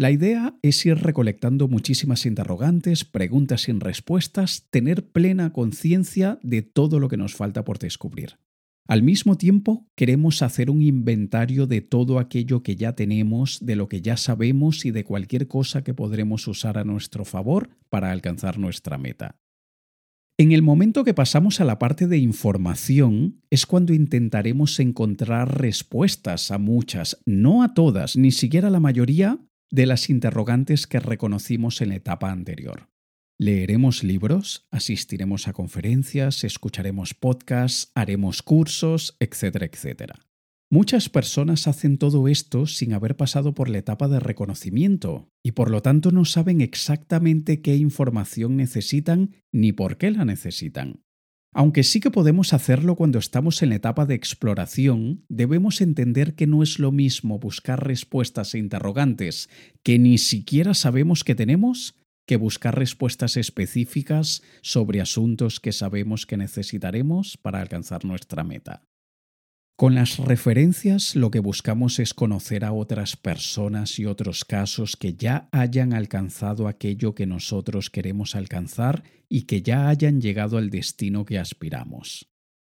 La 0.00 0.10
idea 0.10 0.54
es 0.62 0.86
ir 0.86 0.96
recolectando 0.96 1.68
muchísimas 1.68 2.24
interrogantes, 2.24 3.04
preguntas 3.04 3.60
sin 3.60 3.80
respuestas, 3.80 4.66
tener 4.70 5.10
plena 5.10 5.52
conciencia 5.52 6.38
de 6.42 6.62
todo 6.62 6.98
lo 7.00 7.10
que 7.10 7.18
nos 7.18 7.34
falta 7.34 7.66
por 7.66 7.78
descubrir. 7.78 8.38
Al 8.88 9.02
mismo 9.02 9.36
tiempo, 9.36 9.86
queremos 9.96 10.40
hacer 10.40 10.70
un 10.70 10.80
inventario 10.80 11.66
de 11.66 11.82
todo 11.82 12.18
aquello 12.18 12.62
que 12.62 12.76
ya 12.76 12.94
tenemos, 12.94 13.58
de 13.60 13.76
lo 13.76 13.90
que 13.90 14.00
ya 14.00 14.16
sabemos 14.16 14.86
y 14.86 14.90
de 14.90 15.04
cualquier 15.04 15.48
cosa 15.48 15.84
que 15.84 15.92
podremos 15.92 16.48
usar 16.48 16.78
a 16.78 16.84
nuestro 16.84 17.26
favor 17.26 17.68
para 17.90 18.10
alcanzar 18.10 18.58
nuestra 18.58 18.96
meta. 18.96 19.36
En 20.38 20.52
el 20.52 20.62
momento 20.62 21.04
que 21.04 21.12
pasamos 21.12 21.60
a 21.60 21.66
la 21.66 21.78
parte 21.78 22.06
de 22.06 22.16
información 22.16 23.42
es 23.50 23.66
cuando 23.66 23.92
intentaremos 23.92 24.80
encontrar 24.80 25.60
respuestas 25.60 26.50
a 26.50 26.56
muchas, 26.56 27.20
no 27.26 27.62
a 27.62 27.74
todas, 27.74 28.16
ni 28.16 28.30
siquiera 28.30 28.68
a 28.68 28.70
la 28.70 28.80
mayoría 28.80 29.38
de 29.70 29.86
las 29.86 30.10
interrogantes 30.10 30.86
que 30.86 31.00
reconocimos 31.00 31.80
en 31.80 31.90
la 31.90 31.96
etapa 31.96 32.30
anterior. 32.30 32.88
Leeremos 33.38 34.04
libros, 34.04 34.66
asistiremos 34.70 35.48
a 35.48 35.54
conferencias, 35.54 36.44
escucharemos 36.44 37.14
podcasts, 37.14 37.90
haremos 37.94 38.42
cursos, 38.42 39.16
etcétera, 39.18 39.66
etcétera. 39.66 40.14
Muchas 40.72 41.08
personas 41.08 41.66
hacen 41.66 41.98
todo 41.98 42.28
esto 42.28 42.66
sin 42.66 42.92
haber 42.92 43.16
pasado 43.16 43.54
por 43.54 43.68
la 43.68 43.78
etapa 43.78 44.06
de 44.06 44.20
reconocimiento 44.20 45.28
y 45.42 45.52
por 45.52 45.70
lo 45.70 45.82
tanto 45.82 46.12
no 46.12 46.24
saben 46.24 46.60
exactamente 46.60 47.60
qué 47.60 47.76
información 47.76 48.56
necesitan 48.56 49.34
ni 49.52 49.72
por 49.72 49.96
qué 49.96 50.12
la 50.12 50.24
necesitan. 50.24 51.02
Aunque 51.52 51.82
sí 51.82 51.98
que 51.98 52.12
podemos 52.12 52.52
hacerlo 52.52 52.94
cuando 52.94 53.18
estamos 53.18 53.62
en 53.62 53.70
la 53.70 53.74
etapa 53.76 54.06
de 54.06 54.14
exploración, 54.14 55.24
debemos 55.28 55.80
entender 55.80 56.34
que 56.34 56.46
no 56.46 56.62
es 56.62 56.78
lo 56.78 56.92
mismo 56.92 57.40
buscar 57.40 57.84
respuestas 57.84 58.54
e 58.54 58.58
interrogantes 58.58 59.48
que 59.82 59.98
ni 59.98 60.18
siquiera 60.18 60.74
sabemos 60.74 61.24
que 61.24 61.34
tenemos 61.34 61.96
que 62.24 62.36
buscar 62.36 62.78
respuestas 62.78 63.36
específicas 63.36 64.42
sobre 64.62 65.00
asuntos 65.00 65.58
que 65.58 65.72
sabemos 65.72 66.26
que 66.26 66.36
necesitaremos 66.36 67.36
para 67.36 67.60
alcanzar 67.60 68.04
nuestra 68.04 68.44
meta. 68.44 68.89
Con 69.80 69.94
las 69.94 70.18
referencias 70.18 71.16
lo 71.16 71.30
que 71.30 71.38
buscamos 71.38 72.00
es 72.00 72.12
conocer 72.12 72.66
a 72.66 72.72
otras 72.74 73.16
personas 73.16 73.98
y 73.98 74.04
otros 74.04 74.44
casos 74.44 74.94
que 74.94 75.14
ya 75.14 75.48
hayan 75.52 75.94
alcanzado 75.94 76.68
aquello 76.68 77.14
que 77.14 77.24
nosotros 77.24 77.88
queremos 77.88 78.36
alcanzar 78.36 79.04
y 79.26 79.44
que 79.44 79.62
ya 79.62 79.88
hayan 79.88 80.20
llegado 80.20 80.58
al 80.58 80.68
destino 80.68 81.24
que 81.24 81.38
aspiramos. 81.38 82.28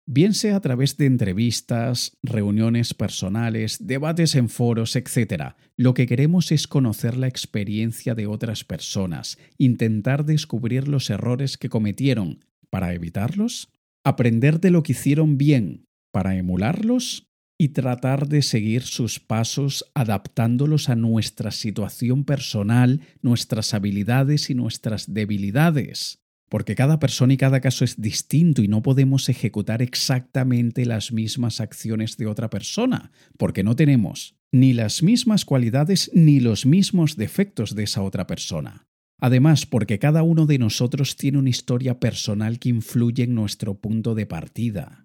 Bien 0.06 0.32
sea 0.32 0.56
a 0.56 0.60
través 0.62 0.96
de 0.96 1.04
entrevistas, 1.04 2.16
reuniones 2.22 2.94
personales, 2.94 3.86
debates 3.86 4.34
en 4.34 4.48
foros, 4.48 4.96
etc. 4.96 5.56
Lo 5.76 5.92
que 5.92 6.06
queremos 6.06 6.52
es 6.52 6.66
conocer 6.66 7.18
la 7.18 7.28
experiencia 7.28 8.14
de 8.14 8.26
otras 8.26 8.64
personas, 8.64 9.36
intentar 9.58 10.24
descubrir 10.24 10.88
los 10.88 11.10
errores 11.10 11.58
que 11.58 11.68
cometieron 11.68 12.46
para 12.70 12.94
evitarlos, 12.94 13.68
aprender 14.04 14.58
de 14.58 14.70
lo 14.70 14.82
que 14.82 14.92
hicieron 14.92 15.36
bien 15.36 15.84
para 16.14 16.36
emularlos 16.36 17.26
y 17.58 17.70
tratar 17.70 18.28
de 18.28 18.42
seguir 18.42 18.82
sus 18.82 19.18
pasos 19.18 19.90
adaptándolos 19.94 20.88
a 20.88 20.94
nuestra 20.94 21.50
situación 21.50 22.22
personal, 22.22 23.00
nuestras 23.20 23.74
habilidades 23.74 24.48
y 24.48 24.54
nuestras 24.54 25.12
debilidades. 25.12 26.22
Porque 26.48 26.76
cada 26.76 27.00
persona 27.00 27.34
y 27.34 27.36
cada 27.36 27.60
caso 27.60 27.84
es 27.84 28.00
distinto 28.00 28.62
y 28.62 28.68
no 28.68 28.80
podemos 28.80 29.28
ejecutar 29.28 29.82
exactamente 29.82 30.86
las 30.86 31.10
mismas 31.10 31.60
acciones 31.60 32.16
de 32.16 32.26
otra 32.26 32.48
persona, 32.48 33.10
porque 33.36 33.64
no 33.64 33.74
tenemos 33.74 34.36
ni 34.52 34.72
las 34.72 35.02
mismas 35.02 35.44
cualidades 35.44 36.12
ni 36.14 36.38
los 36.38 36.64
mismos 36.64 37.16
defectos 37.16 37.74
de 37.74 37.82
esa 37.82 38.02
otra 38.02 38.28
persona. 38.28 38.86
Además, 39.20 39.66
porque 39.66 39.98
cada 39.98 40.22
uno 40.22 40.46
de 40.46 40.58
nosotros 40.58 41.16
tiene 41.16 41.38
una 41.38 41.50
historia 41.50 41.98
personal 41.98 42.60
que 42.60 42.68
influye 42.68 43.24
en 43.24 43.34
nuestro 43.34 43.74
punto 43.80 44.14
de 44.14 44.26
partida. 44.26 45.03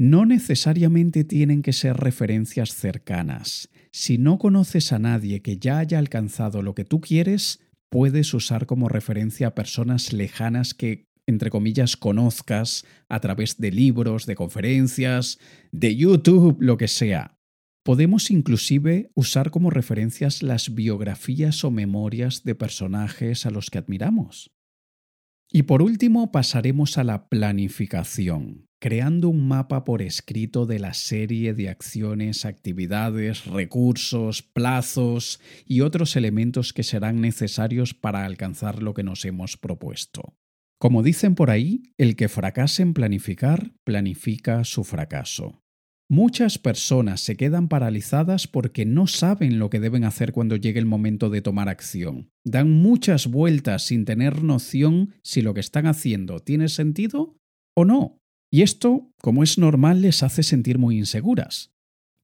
No 0.00 0.24
necesariamente 0.24 1.24
tienen 1.24 1.60
que 1.60 1.74
ser 1.74 1.98
referencias 1.98 2.74
cercanas. 2.74 3.68
Si 3.92 4.16
no 4.16 4.38
conoces 4.38 4.94
a 4.94 4.98
nadie 4.98 5.42
que 5.42 5.58
ya 5.58 5.76
haya 5.76 5.98
alcanzado 5.98 6.62
lo 6.62 6.74
que 6.74 6.86
tú 6.86 7.02
quieres, 7.02 7.60
puedes 7.90 8.32
usar 8.32 8.64
como 8.64 8.88
referencia 8.88 9.48
a 9.48 9.54
personas 9.54 10.14
lejanas 10.14 10.72
que, 10.72 11.04
entre 11.26 11.50
comillas, 11.50 11.98
conozcas 11.98 12.86
a 13.10 13.20
través 13.20 13.58
de 13.58 13.72
libros, 13.72 14.24
de 14.24 14.36
conferencias, 14.36 15.38
de 15.70 15.94
YouTube, 15.94 16.56
lo 16.60 16.78
que 16.78 16.88
sea. 16.88 17.36
Podemos 17.84 18.30
inclusive 18.30 19.10
usar 19.14 19.50
como 19.50 19.68
referencias 19.68 20.42
las 20.42 20.74
biografías 20.74 21.62
o 21.62 21.70
memorias 21.70 22.42
de 22.42 22.54
personajes 22.54 23.44
a 23.44 23.50
los 23.50 23.68
que 23.68 23.76
admiramos. 23.76 24.50
Y 25.52 25.64
por 25.64 25.82
último 25.82 26.30
pasaremos 26.30 26.96
a 26.96 27.02
la 27.02 27.28
planificación, 27.28 28.68
creando 28.78 29.28
un 29.28 29.48
mapa 29.48 29.82
por 29.82 30.00
escrito 30.00 30.64
de 30.64 30.78
la 30.78 30.94
serie 30.94 31.54
de 31.54 31.68
acciones, 31.68 32.44
actividades, 32.44 33.46
recursos, 33.46 34.42
plazos 34.42 35.40
y 35.66 35.80
otros 35.80 36.14
elementos 36.14 36.72
que 36.72 36.84
serán 36.84 37.20
necesarios 37.20 37.94
para 37.94 38.24
alcanzar 38.24 38.80
lo 38.80 38.94
que 38.94 39.02
nos 39.02 39.24
hemos 39.24 39.56
propuesto. 39.56 40.36
Como 40.78 41.02
dicen 41.02 41.34
por 41.34 41.50
ahí, 41.50 41.92
el 41.98 42.14
que 42.14 42.28
fracase 42.28 42.82
en 42.82 42.94
planificar, 42.94 43.72
planifica 43.84 44.62
su 44.62 44.84
fracaso. 44.84 45.59
Muchas 46.12 46.58
personas 46.58 47.20
se 47.20 47.36
quedan 47.36 47.68
paralizadas 47.68 48.48
porque 48.48 48.84
no 48.84 49.06
saben 49.06 49.60
lo 49.60 49.70
que 49.70 49.78
deben 49.78 50.02
hacer 50.02 50.32
cuando 50.32 50.56
llegue 50.56 50.80
el 50.80 50.84
momento 50.84 51.30
de 51.30 51.40
tomar 51.40 51.68
acción. 51.68 52.32
Dan 52.44 52.68
muchas 52.72 53.28
vueltas 53.28 53.86
sin 53.86 54.04
tener 54.04 54.42
noción 54.42 55.14
si 55.22 55.40
lo 55.40 55.54
que 55.54 55.60
están 55.60 55.86
haciendo 55.86 56.40
tiene 56.40 56.66
sentido 56.66 57.36
o 57.76 57.84
no. 57.84 58.18
Y 58.50 58.62
esto, 58.62 59.12
como 59.22 59.44
es 59.44 59.56
normal, 59.56 60.02
les 60.02 60.24
hace 60.24 60.42
sentir 60.42 60.78
muy 60.78 60.98
inseguras. 60.98 61.72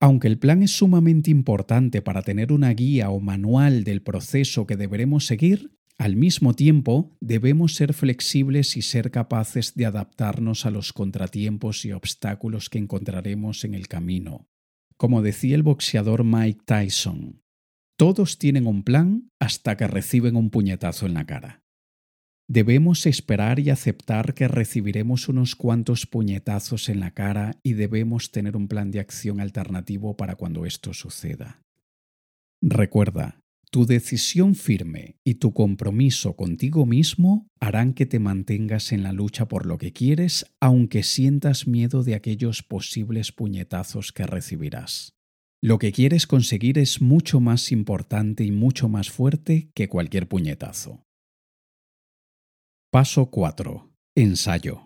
Aunque 0.01 0.27
el 0.27 0.41
plan 0.41 0.65
es 0.65 0.73
sumamente 0.73 1.31
importante 1.31 2.03
para 2.03 2.23
tener 2.23 2.51
una 2.51 2.71
guía 2.75 3.11
o 3.11 3.21
manual 3.21 3.85
del 3.85 4.03
proceso 4.03 4.67
que 4.67 4.77
deberemos 4.77 5.27
seguir, 5.27 5.76
al 5.99 6.15
mismo 6.15 6.53
tiempo, 6.53 7.17
debemos 7.21 7.75
ser 7.75 7.95
flexibles 7.95 8.77
y 8.77 8.83
ser 8.83 9.11
capaces 9.11 9.75
de 9.75 9.87
adaptarnos 9.87 10.67
a 10.67 10.71
los 10.71 10.93
contratiempos 10.93 11.85
y 11.87 11.93
obstáculos 11.93 12.69
que 12.69 12.79
encontraremos 12.79 13.65
en 13.65 13.75
el 13.75 13.89
camino. 13.89 14.49
Como 14.99 15.23
decía 15.23 15.55
el 15.55 15.63
boxeador 15.63 16.23
Mike 16.25 16.63
Tyson, 16.67 17.43
todos 17.97 18.39
tienen 18.39 18.67
un 18.67 18.83
plan 18.83 19.31
hasta 19.41 19.77
que 19.79 19.87
reciben 19.87 20.37
un 20.37 20.51
puñetazo 20.51 21.07
en 21.07 21.15
la 21.15 21.25
cara. 21.25 21.63
Debemos 22.49 23.07
esperar 23.07 23.59
y 23.59 23.71
aceptar 23.71 24.35
que 24.35 24.49
recibiremos 24.49 25.29
unos 25.29 25.57
cuantos 25.57 26.07
puñetazos 26.07 26.89
en 26.91 27.01
la 27.01 27.13
cara 27.13 27.59
y 27.63 27.73
debemos 27.73 28.31
tener 28.31 28.57
un 28.57 28.69
plan 28.69 28.91
de 28.91 29.01
acción 29.01 29.41
alternativo 29.41 30.17
para 30.17 30.37
cuando 30.37 30.67
esto 30.67 30.93
suceda. 30.93 31.63
Recuerda, 32.63 33.41
Tu 33.77 33.85
decisión 33.85 34.55
firme 34.55 35.19
y 35.23 35.35
tu 35.35 35.53
compromiso 35.53 36.35
contigo 36.35 36.87
mismo 36.87 37.47
harán 37.61 37.93
que 37.93 38.07
te 38.07 38.19
mantengas 38.19 38.91
en 38.91 39.03
la 39.03 39.13
lucha 39.13 39.49
por 39.49 39.67
lo 39.67 39.77
que 39.77 39.93
quieres, 39.93 40.47
aunque 40.61 41.03
sientas 41.03 41.67
miedo 41.67 42.03
de 42.03 42.15
aquellos 42.15 42.63
posibles 42.63 43.33
puñetazos 43.33 44.13
que 44.13 44.27
recibirás. 44.27 45.13
Lo 45.63 45.79
que 45.79 45.93
quieres 45.93 46.27
conseguir 46.27 46.79
es 46.79 47.03
mucho 47.03 47.39
más 47.39 47.71
importante 47.71 48.45
y 48.45 48.51
mucho 48.51 48.89
más 48.89 49.11
fuerte 49.11 49.69
que 49.75 49.91
cualquier 49.91 50.27
puñetazo. 50.27 51.05
Paso 52.91 53.27
4. 53.27 53.91
Ensayo. 54.15 54.86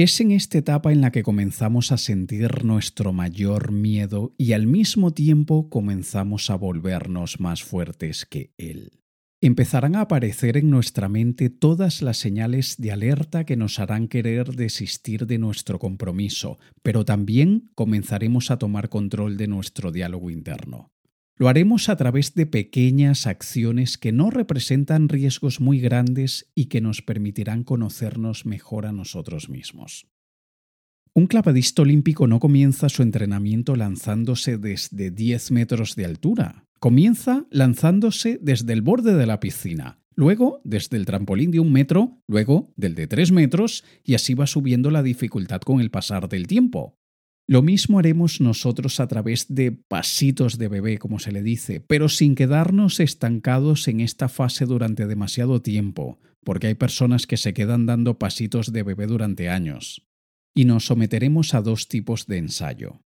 Es 0.00 0.20
en 0.20 0.30
esta 0.30 0.58
etapa 0.58 0.92
en 0.92 1.00
la 1.00 1.10
que 1.10 1.24
comenzamos 1.24 1.90
a 1.90 1.98
sentir 1.98 2.64
nuestro 2.64 3.12
mayor 3.12 3.72
miedo 3.72 4.32
y 4.38 4.52
al 4.52 4.68
mismo 4.68 5.10
tiempo 5.10 5.68
comenzamos 5.68 6.50
a 6.50 6.54
volvernos 6.54 7.40
más 7.40 7.64
fuertes 7.64 8.24
que 8.24 8.52
él. 8.58 9.00
Empezarán 9.40 9.96
a 9.96 10.02
aparecer 10.02 10.56
en 10.56 10.70
nuestra 10.70 11.08
mente 11.08 11.50
todas 11.50 12.00
las 12.00 12.16
señales 12.16 12.76
de 12.78 12.92
alerta 12.92 13.42
que 13.44 13.56
nos 13.56 13.80
harán 13.80 14.06
querer 14.06 14.54
desistir 14.54 15.26
de 15.26 15.38
nuestro 15.38 15.80
compromiso, 15.80 16.60
pero 16.84 17.04
también 17.04 17.68
comenzaremos 17.74 18.52
a 18.52 18.58
tomar 18.60 18.90
control 18.90 19.36
de 19.36 19.48
nuestro 19.48 19.90
diálogo 19.90 20.30
interno. 20.30 20.92
Lo 21.38 21.48
haremos 21.48 21.88
a 21.88 21.94
través 21.94 22.34
de 22.34 22.46
pequeñas 22.46 23.28
acciones 23.28 23.96
que 23.96 24.10
no 24.10 24.28
representan 24.28 25.08
riesgos 25.08 25.60
muy 25.60 25.78
grandes 25.78 26.50
y 26.56 26.64
que 26.64 26.80
nos 26.80 27.00
permitirán 27.00 27.62
conocernos 27.62 28.44
mejor 28.44 28.86
a 28.86 28.92
nosotros 28.92 29.48
mismos. 29.48 30.08
Un 31.14 31.28
clavadista 31.28 31.82
olímpico 31.82 32.26
no 32.26 32.40
comienza 32.40 32.88
su 32.88 33.02
entrenamiento 33.02 33.76
lanzándose 33.76 34.58
desde 34.58 35.12
10 35.12 35.52
metros 35.52 35.94
de 35.94 36.06
altura. 36.06 36.64
Comienza 36.80 37.46
lanzándose 37.50 38.40
desde 38.42 38.72
el 38.72 38.82
borde 38.82 39.14
de 39.14 39.26
la 39.26 39.38
piscina, 39.38 40.00
luego 40.16 40.60
desde 40.64 40.96
el 40.96 41.06
trampolín 41.06 41.52
de 41.52 41.60
un 41.60 41.72
metro, 41.72 42.20
luego 42.26 42.72
del 42.76 42.96
de 42.96 43.06
3 43.06 43.30
metros 43.30 43.84
y 44.02 44.14
así 44.14 44.34
va 44.34 44.48
subiendo 44.48 44.90
la 44.90 45.04
dificultad 45.04 45.60
con 45.60 45.80
el 45.80 45.92
pasar 45.92 46.28
del 46.28 46.48
tiempo. 46.48 46.98
Lo 47.50 47.62
mismo 47.62 47.98
haremos 47.98 48.42
nosotros 48.42 49.00
a 49.00 49.08
través 49.08 49.46
de 49.48 49.72
pasitos 49.72 50.58
de 50.58 50.68
bebé, 50.68 50.98
como 50.98 51.18
se 51.18 51.32
le 51.32 51.42
dice, 51.42 51.80
pero 51.80 52.10
sin 52.10 52.34
quedarnos 52.34 53.00
estancados 53.00 53.88
en 53.88 54.00
esta 54.00 54.28
fase 54.28 54.66
durante 54.66 55.06
demasiado 55.06 55.62
tiempo, 55.62 56.18
porque 56.44 56.66
hay 56.66 56.74
personas 56.74 57.26
que 57.26 57.38
se 57.38 57.54
quedan 57.54 57.86
dando 57.86 58.18
pasitos 58.18 58.70
de 58.70 58.82
bebé 58.82 59.06
durante 59.06 59.48
años. 59.48 60.06
Y 60.54 60.66
nos 60.66 60.84
someteremos 60.84 61.54
a 61.54 61.62
dos 61.62 61.88
tipos 61.88 62.26
de 62.26 62.36
ensayo. 62.36 63.00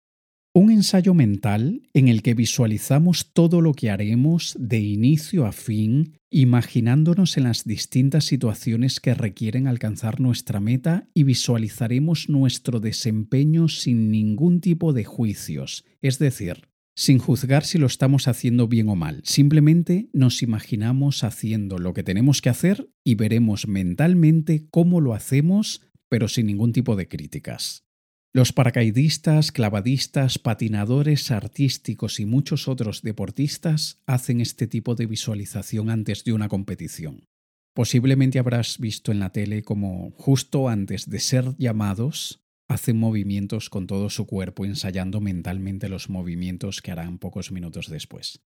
Un 0.54 0.70
ensayo 0.70 1.14
mental 1.14 1.82
en 1.94 2.10
el 2.10 2.22
que 2.22 2.34
visualizamos 2.34 3.32
todo 3.32 3.62
lo 3.62 3.72
que 3.72 3.90
haremos 3.90 4.58
de 4.60 4.80
inicio 4.80 5.46
a 5.46 5.54
fin, 5.54 6.18
imaginándonos 6.30 7.38
en 7.38 7.46
las 7.46 7.64
distintas 7.64 8.26
situaciones 8.26 9.00
que 9.00 9.14
requieren 9.14 9.66
alcanzar 9.66 10.20
nuestra 10.20 10.60
meta 10.60 11.08
y 11.14 11.24
visualizaremos 11.24 12.28
nuestro 12.28 12.82
desempeño 12.82 13.70
sin 13.70 14.12
ningún 14.12 14.60
tipo 14.60 14.92
de 14.92 15.06
juicios, 15.06 15.86
es 16.02 16.20
decir, 16.20 16.68
sin 16.98 17.18
juzgar 17.18 17.64
si 17.64 17.78
lo 17.78 17.86
estamos 17.88 18.28
haciendo 18.28 18.68
bien 18.68 18.90
o 18.90 18.98
mal, 18.98 19.22
simplemente 19.24 20.10
nos 20.12 20.44
imaginamos 20.44 21.24
haciendo 21.24 21.78
lo 21.78 21.94
que 21.94 22.04
tenemos 22.04 22.42
que 22.42 22.50
hacer 22.50 22.90
y 23.06 23.16
veremos 23.16 23.70
mentalmente 23.70 24.68
cómo 24.70 25.00
lo 25.00 25.14
hacemos, 25.14 25.80
pero 26.10 26.28
sin 26.28 26.48
ningún 26.48 26.74
tipo 26.74 26.98
de 26.98 27.08
críticas. 27.08 27.86
Los 28.34 28.54
paracaidistas, 28.54 29.52
clavadistas, 29.52 30.40
patinadores 30.40 31.32
artísticos 31.32 32.22
y 32.22 32.26
muchos 32.26 32.70
otros 32.70 33.02
deportistas 33.02 34.02
hacen 34.06 34.40
este 34.40 34.68
tipo 34.68 34.96
de 34.96 35.06
visualización 35.06 35.90
antes 35.90 36.24
de 36.24 36.32
una 36.32 36.48
competición. 36.48 37.28
Posiblemente 37.74 38.40
habrás 38.40 38.80
visto 38.80 39.12
en 39.12 39.20
la 39.20 39.32
tele 39.32 39.64
como 39.64 40.12
justo 40.12 40.70
antes 40.70 41.10
de 41.10 41.20
ser 41.20 41.58
llamados 41.58 42.42
hacen 42.70 42.98
movimientos 42.98 43.70
con 43.70 43.86
todo 43.86 44.10
su 44.10 44.26
cuerpo 44.26 44.64
ensayando 44.64 45.20
mentalmente 45.20 45.90
los 45.90 46.10
movimientos 46.10 46.82
que 46.82 46.92
harán 46.92 47.18
pocos 47.18 47.52
minutos 47.52 47.90
después. 47.90 48.42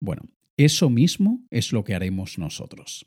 Bueno, 0.00 0.22
eso 0.56 0.90
mismo 0.90 1.44
es 1.50 1.72
lo 1.72 1.82
que 1.82 1.96
haremos 1.96 2.38
nosotros. 2.38 3.06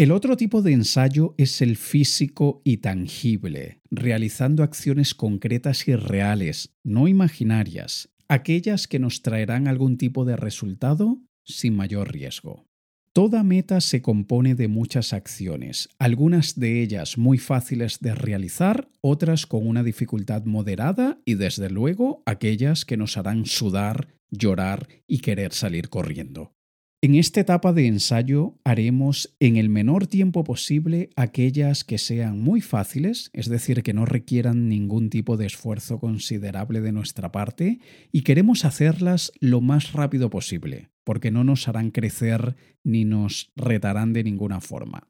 El 0.00 0.12
otro 0.12 0.38
tipo 0.38 0.62
de 0.62 0.72
ensayo 0.72 1.34
es 1.36 1.60
el 1.60 1.76
físico 1.76 2.62
y 2.64 2.78
tangible, 2.78 3.80
realizando 3.90 4.62
acciones 4.62 5.14
concretas 5.14 5.86
y 5.88 5.94
reales, 5.94 6.74
no 6.82 7.06
imaginarias, 7.06 8.08
aquellas 8.26 8.88
que 8.88 8.98
nos 8.98 9.20
traerán 9.20 9.68
algún 9.68 9.98
tipo 9.98 10.24
de 10.24 10.36
resultado 10.36 11.18
sin 11.44 11.76
mayor 11.76 12.14
riesgo. 12.14 12.64
Toda 13.12 13.42
meta 13.42 13.82
se 13.82 14.00
compone 14.00 14.54
de 14.54 14.68
muchas 14.68 15.12
acciones, 15.12 15.90
algunas 15.98 16.58
de 16.58 16.80
ellas 16.80 17.18
muy 17.18 17.36
fáciles 17.36 17.98
de 18.00 18.14
realizar, 18.14 18.88
otras 19.02 19.44
con 19.44 19.66
una 19.66 19.82
dificultad 19.82 20.46
moderada 20.46 21.20
y 21.26 21.34
desde 21.34 21.68
luego 21.68 22.22
aquellas 22.24 22.86
que 22.86 22.96
nos 22.96 23.18
harán 23.18 23.44
sudar, 23.44 24.08
llorar 24.30 24.88
y 25.06 25.18
querer 25.18 25.52
salir 25.52 25.90
corriendo. 25.90 26.54
En 27.02 27.14
esta 27.14 27.40
etapa 27.40 27.72
de 27.72 27.86
ensayo 27.86 28.58
haremos 28.62 29.34
en 29.40 29.56
el 29.56 29.70
menor 29.70 30.06
tiempo 30.06 30.44
posible 30.44 31.08
aquellas 31.16 31.82
que 31.82 31.96
sean 31.96 32.38
muy 32.38 32.60
fáciles, 32.60 33.30
es 33.32 33.48
decir, 33.48 33.82
que 33.82 33.94
no 33.94 34.04
requieran 34.04 34.68
ningún 34.68 35.08
tipo 35.08 35.38
de 35.38 35.46
esfuerzo 35.46 35.98
considerable 35.98 36.82
de 36.82 36.92
nuestra 36.92 37.32
parte, 37.32 37.78
y 38.12 38.20
queremos 38.20 38.66
hacerlas 38.66 39.32
lo 39.40 39.62
más 39.62 39.94
rápido 39.94 40.28
posible, 40.28 40.90
porque 41.02 41.30
no 41.30 41.42
nos 41.42 41.68
harán 41.68 41.90
crecer 41.90 42.54
ni 42.84 43.06
nos 43.06 43.50
retarán 43.56 44.12
de 44.12 44.22
ninguna 44.22 44.60
forma. 44.60 45.08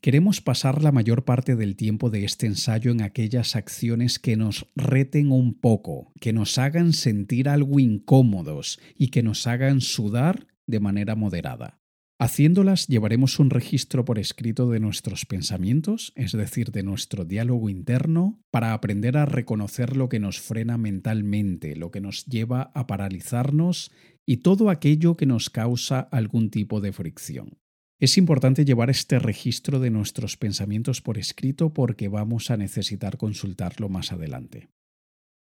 Queremos 0.00 0.40
pasar 0.40 0.80
la 0.80 0.92
mayor 0.92 1.24
parte 1.24 1.56
del 1.56 1.74
tiempo 1.74 2.08
de 2.08 2.24
este 2.24 2.46
ensayo 2.46 2.92
en 2.92 3.02
aquellas 3.02 3.56
acciones 3.56 4.20
que 4.20 4.36
nos 4.36 4.68
reten 4.76 5.32
un 5.32 5.54
poco, 5.54 6.12
que 6.20 6.32
nos 6.32 6.56
hagan 6.58 6.92
sentir 6.92 7.48
algo 7.48 7.80
incómodos 7.80 8.78
y 8.96 9.08
que 9.08 9.24
nos 9.24 9.48
hagan 9.48 9.80
sudar 9.80 10.46
de 10.66 10.80
manera 10.80 11.14
moderada. 11.14 11.82
Haciéndolas 12.22 12.86
llevaremos 12.86 13.40
un 13.40 13.50
registro 13.50 14.04
por 14.04 14.18
escrito 14.18 14.70
de 14.70 14.78
nuestros 14.78 15.26
pensamientos, 15.26 16.12
es 16.14 16.30
decir, 16.30 16.70
de 16.70 16.84
nuestro 16.84 17.24
diálogo 17.24 17.68
interno, 17.68 18.40
para 18.52 18.74
aprender 18.74 19.16
a 19.16 19.26
reconocer 19.26 19.96
lo 19.96 20.08
que 20.08 20.20
nos 20.20 20.40
frena 20.40 20.78
mentalmente, 20.78 21.74
lo 21.74 21.90
que 21.90 22.00
nos 22.00 22.24
lleva 22.26 22.70
a 22.74 22.86
paralizarnos 22.86 23.90
y 24.24 24.36
todo 24.36 24.70
aquello 24.70 25.16
que 25.16 25.26
nos 25.26 25.50
causa 25.50 25.98
algún 25.98 26.50
tipo 26.50 26.80
de 26.80 26.92
fricción. 26.92 27.58
Es 27.98 28.16
importante 28.16 28.64
llevar 28.64 28.90
este 28.90 29.18
registro 29.18 29.80
de 29.80 29.90
nuestros 29.90 30.36
pensamientos 30.36 31.00
por 31.00 31.18
escrito 31.18 31.72
porque 31.72 32.06
vamos 32.06 32.52
a 32.52 32.56
necesitar 32.56 33.16
consultarlo 33.16 33.88
más 33.88 34.12
adelante. 34.12 34.68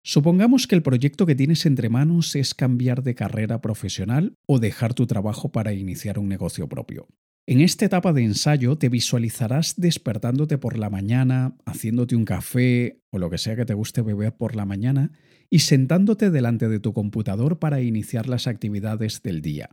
Supongamos 0.04 0.66
que 0.66 0.76
el 0.76 0.82
proyecto 0.82 1.26
que 1.26 1.36
tienes 1.36 1.66
entre 1.66 1.90
manos 1.90 2.36
es 2.36 2.56
cambiar 2.56 3.04
de 3.04 3.14
carrera 3.14 3.62
profesional 3.62 4.36
o 4.48 4.60
dejar 4.60 4.96
tu 4.96 5.06
trabajo 5.06 5.52
para 5.52 5.74
iniciar 5.74 6.18
un 6.18 6.28
negocio 6.28 6.68
propio. 6.68 7.08
En 7.48 7.60
esta 7.60 7.86
etapa 7.86 8.14
de 8.14 8.24
ensayo 8.24 8.78
te 8.78 8.90
visualizarás 8.90 9.76
despertándote 9.76 10.58
por 10.58 10.78
la 10.78 10.90
mañana, 10.90 11.56
haciéndote 11.66 12.16
un 12.16 12.26
café 12.26 13.02
o 13.12 13.20
lo 13.20 13.30
que 13.30 13.38
sea 13.38 13.56
que 13.56 13.66
te 13.66 13.74
guste 13.74 14.02
beber 14.02 14.36
por 14.36 14.56
la 14.56 14.66
mañana 14.66 15.12
y 15.50 15.60
sentándote 15.60 16.32
delante 16.32 16.70
de 16.70 16.80
tu 16.80 16.94
computador 16.94 17.60
para 17.60 17.82
iniciar 17.82 18.28
las 18.28 18.48
actividades 18.48 19.22
del 19.22 19.42
día. 19.42 19.70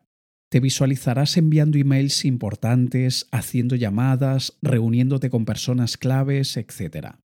Te 0.51 0.61
visualizarás 0.61 1.37
enviando 1.37 1.79
emails 1.79 2.25
importantes, 2.25 3.29
haciendo 3.33 3.77
llamadas, 3.77 4.59
reuniéndote 4.63 5.29
con 5.29 5.45
personas 5.45 5.99
claves, 5.99 6.57
etc. 6.57 7.19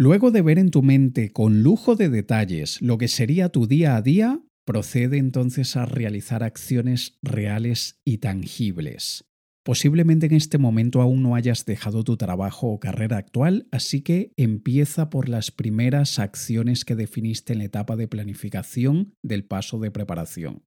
Luego 0.00 0.30
de 0.30 0.42
ver 0.42 0.60
en 0.60 0.70
tu 0.70 0.80
mente 0.80 1.32
con 1.32 1.64
lujo 1.64 1.96
de 1.96 2.08
detalles 2.08 2.80
lo 2.80 2.98
que 2.98 3.08
sería 3.08 3.48
tu 3.48 3.66
día 3.66 3.96
a 3.96 4.00
día, 4.00 4.40
procede 4.64 5.18
entonces 5.18 5.76
a 5.76 5.86
realizar 5.86 6.44
acciones 6.44 7.18
reales 7.20 7.98
y 8.04 8.18
tangibles. 8.18 9.24
Posiblemente 9.64 10.26
en 10.26 10.34
este 10.34 10.56
momento 10.56 11.02
aún 11.02 11.24
no 11.24 11.34
hayas 11.34 11.64
dejado 11.64 12.04
tu 12.04 12.16
trabajo 12.16 12.68
o 12.68 12.78
carrera 12.78 13.16
actual, 13.16 13.66
así 13.72 14.02
que 14.02 14.30
empieza 14.36 15.10
por 15.10 15.28
las 15.28 15.50
primeras 15.50 16.20
acciones 16.20 16.84
que 16.84 16.94
definiste 16.94 17.54
en 17.54 17.58
la 17.58 17.64
etapa 17.64 17.96
de 17.96 18.06
planificación 18.06 19.16
del 19.24 19.46
paso 19.46 19.80
de 19.80 19.90
preparación. 19.90 20.62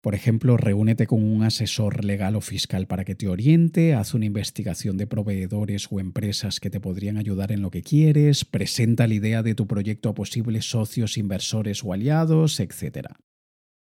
Por 0.00 0.14
ejemplo, 0.14 0.56
reúnete 0.56 1.08
con 1.08 1.24
un 1.24 1.42
asesor 1.42 2.04
legal 2.04 2.36
o 2.36 2.40
fiscal 2.40 2.86
para 2.86 3.04
que 3.04 3.16
te 3.16 3.26
oriente, 3.26 3.94
haz 3.94 4.14
una 4.14 4.26
investigación 4.26 4.96
de 4.96 5.08
proveedores 5.08 5.88
o 5.90 5.98
empresas 5.98 6.60
que 6.60 6.70
te 6.70 6.78
podrían 6.78 7.16
ayudar 7.16 7.50
en 7.50 7.62
lo 7.62 7.70
que 7.70 7.82
quieres, 7.82 8.44
presenta 8.44 9.08
la 9.08 9.14
idea 9.14 9.42
de 9.42 9.56
tu 9.56 9.66
proyecto 9.66 10.08
a 10.08 10.14
posibles 10.14 10.70
socios, 10.70 11.18
inversores 11.18 11.82
o 11.82 11.92
aliados, 11.92 12.60
etc. 12.60 13.08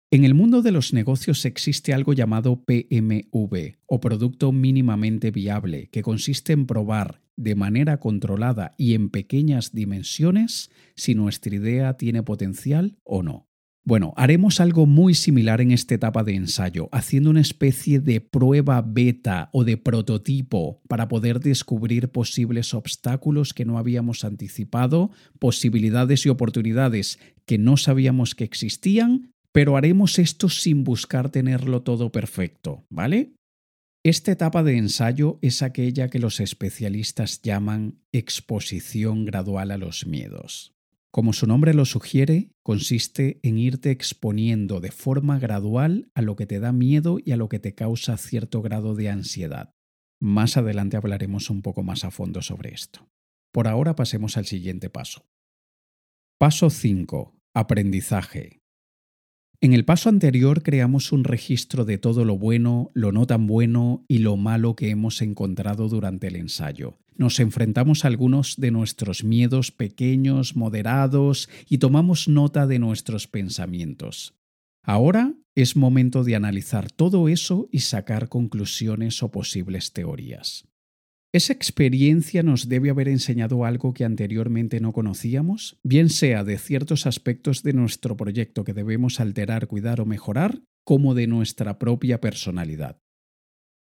En 0.09 0.23
el 0.23 0.33
mundo 0.33 0.63
de 0.63 0.71
los 0.71 0.91
negocios 0.91 1.45
existe 1.45 1.93
algo 1.93 2.13
llamado 2.13 2.63
PMV 2.63 3.75
o 3.85 3.99
Producto 3.99 4.51
Mínimamente 4.51 5.29
Viable, 5.29 5.89
que 5.91 6.01
consiste 6.01 6.53
en 6.53 6.65
probar 6.65 7.21
de 7.35 7.53
manera 7.53 7.99
controlada 7.99 8.73
y 8.77 8.95
en 8.95 9.11
pequeñas 9.11 9.71
dimensiones 9.71 10.71
si 10.95 11.13
nuestra 11.13 11.53
idea 11.53 11.93
tiene 11.95 12.23
potencial 12.23 12.97
o 13.03 13.21
no. 13.21 13.46
Bueno, 13.87 14.13
haremos 14.17 14.59
algo 14.59 14.85
muy 14.85 15.13
similar 15.13 15.61
en 15.61 15.71
esta 15.71 15.95
etapa 15.95 16.25
de 16.25 16.35
ensayo, 16.35 16.89
haciendo 16.91 17.29
una 17.29 17.39
especie 17.39 18.01
de 18.01 18.19
prueba 18.19 18.81
beta 18.81 19.49
o 19.53 19.63
de 19.63 19.77
prototipo 19.77 20.81
para 20.89 21.07
poder 21.07 21.39
descubrir 21.39 22.09
posibles 22.09 22.73
obstáculos 22.73 23.53
que 23.53 23.63
no 23.63 23.77
habíamos 23.77 24.25
anticipado, 24.25 25.11
posibilidades 25.39 26.25
y 26.25 26.29
oportunidades 26.29 27.17
que 27.45 27.57
no 27.57 27.77
sabíamos 27.77 28.35
que 28.35 28.43
existían, 28.43 29.31
pero 29.53 29.77
haremos 29.77 30.19
esto 30.19 30.49
sin 30.49 30.83
buscar 30.83 31.29
tenerlo 31.29 31.81
todo 31.81 32.11
perfecto, 32.11 32.83
¿vale? 32.89 33.35
Esta 34.03 34.33
etapa 34.33 34.63
de 34.63 34.75
ensayo 34.75 35.39
es 35.41 35.61
aquella 35.61 36.09
que 36.09 36.19
los 36.19 36.41
especialistas 36.41 37.41
llaman 37.41 38.01
exposición 38.11 39.23
gradual 39.23 39.71
a 39.71 39.77
los 39.77 40.05
miedos. 40.05 40.76
Como 41.17 41.33
su 41.33 41.47
nombre 41.47 41.73
lo 41.73 41.85
sugiere, 41.85 42.51
consiste 42.61 43.39
en 43.41 43.57
irte 43.57 43.89
exponiendo 43.89 44.79
de 44.79 44.91
forma 44.91 45.39
gradual 45.39 46.11
a 46.13 46.21
lo 46.21 46.35
que 46.35 46.45
te 46.45 46.59
da 46.59 46.71
miedo 46.71 47.17
y 47.17 47.31
a 47.31 47.37
lo 47.37 47.49
que 47.49 47.57
te 47.57 47.73
causa 47.73 48.17
cierto 48.17 48.61
grado 48.61 48.93
de 48.93 49.09
ansiedad. 49.09 49.73
Más 50.21 50.57
adelante 50.57 50.95
hablaremos 50.95 51.49
un 51.49 51.63
poco 51.63 51.81
más 51.81 52.03
a 52.03 52.11
fondo 52.11 52.43
sobre 52.43 52.71
esto. 52.71 53.09
Por 53.51 53.67
ahora 53.67 53.95
pasemos 53.95 54.37
al 54.37 54.45
siguiente 54.45 54.91
paso. 54.91 55.25
Paso 56.37 56.69
5. 56.69 57.35
Aprendizaje. 57.55 58.61
En 59.59 59.73
el 59.73 59.85
paso 59.85 60.09
anterior 60.09 60.61
creamos 60.61 61.11
un 61.11 61.23
registro 61.23 61.83
de 61.83 61.97
todo 61.97 62.23
lo 62.25 62.37
bueno, 62.37 62.91
lo 62.93 63.11
no 63.11 63.25
tan 63.25 63.47
bueno 63.47 64.05
y 64.07 64.19
lo 64.19 64.37
malo 64.37 64.75
que 64.75 64.91
hemos 64.91 65.23
encontrado 65.23 65.89
durante 65.89 66.27
el 66.27 66.35
ensayo. 66.35 66.99
Nos 67.15 67.39
enfrentamos 67.39 68.05
a 68.05 68.09
algunos 68.09 68.57
de 68.57 68.69
nuestros 68.69 69.23
miedos 69.23 69.71
pequeños, 69.71 70.55
moderados 70.55 71.49
y 71.67 71.79
tomamos 71.79 72.27
nota 72.27 72.67
de 72.67 72.77
nuestros 72.77 73.27
pensamientos. 73.27 74.35
Ahora 74.83 75.33
es 75.55 75.75
momento 75.75 76.23
de 76.23 76.35
analizar 76.35 76.91
todo 76.91 77.27
eso 77.27 77.67
y 77.71 77.79
sacar 77.79 78.29
conclusiones 78.29 79.23
o 79.23 79.31
posibles 79.31 79.91
teorías. 79.91 80.65
¿Esa 81.37 81.53
experiencia 81.53 82.41
nos 82.41 82.67
debe 82.67 82.89
haber 82.89 83.07
enseñado 83.07 83.63
algo 83.63 83.93
que 83.93 84.03
anteriormente 84.03 84.79
no 84.79 84.91
conocíamos? 84.91 85.79
Bien 85.83 86.09
sea 86.09 86.43
de 86.43 86.57
ciertos 86.57 87.05
aspectos 87.05 87.61
de 87.61 87.73
nuestro 87.73 88.17
proyecto 88.17 88.63
que 88.63 88.73
debemos 88.73 89.19
alterar, 89.19 89.67
cuidar 89.67 90.01
o 90.01 90.07
mejorar, 90.07 90.63
como 90.83 91.13
de 91.13 91.27
nuestra 91.27 91.77
propia 91.77 92.19
personalidad. 92.19 92.97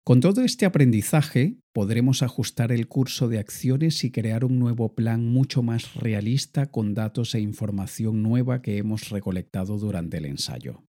Con 0.04 0.20
todo 0.20 0.42
este 0.42 0.66
aprendizaje 0.66 1.56
podremos 1.72 2.22
ajustar 2.22 2.72
el 2.72 2.88
curso 2.88 3.26
de 3.28 3.38
acciones 3.38 4.04
y 4.04 4.10
crear 4.10 4.44
un 4.44 4.58
nuevo 4.58 4.94
plan 4.94 5.24
mucho 5.24 5.62
más 5.62 5.94
realista 5.94 6.66
con 6.66 6.92
datos 6.92 7.34
e 7.34 7.40
información 7.40 8.22
nueva 8.22 8.60
que 8.60 8.76
hemos 8.76 9.08
recolectado 9.08 9.78
durante 9.78 10.18
el 10.18 10.26
ensayo. 10.26 10.84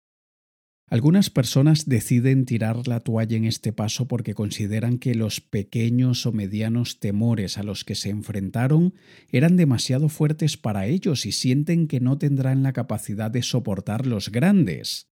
Algunas 0.90 1.30
personas 1.30 1.90
deciden 1.90 2.46
tirar 2.46 2.88
la 2.88 3.02
toalla 3.02 3.36
en 3.36 3.44
este 3.44 3.74
paso 3.74 4.08
porque 4.08 4.34
consideran 4.34 5.00
que 5.00 5.16
los 5.16 5.42
pequeños 5.42 6.26
o 6.26 6.32
medianos 6.32 7.02
temores 7.02 7.58
a 7.58 7.64
los 7.64 7.84
que 7.84 7.94
se 7.94 8.10
enfrentaron 8.10 8.94
eran 9.30 9.58
demasiado 9.58 10.08
fuertes 10.08 10.56
para 10.56 10.88
ellos 10.88 11.26
y 11.26 11.34
sienten 11.34 11.88
que 11.88 12.00
no 12.00 12.18
tendrán 12.18 12.64
la 12.64 12.72
capacidad 12.72 13.30
de 13.30 13.42
soportar 13.42 14.08
los 14.08 14.32
grandes. 14.32 15.08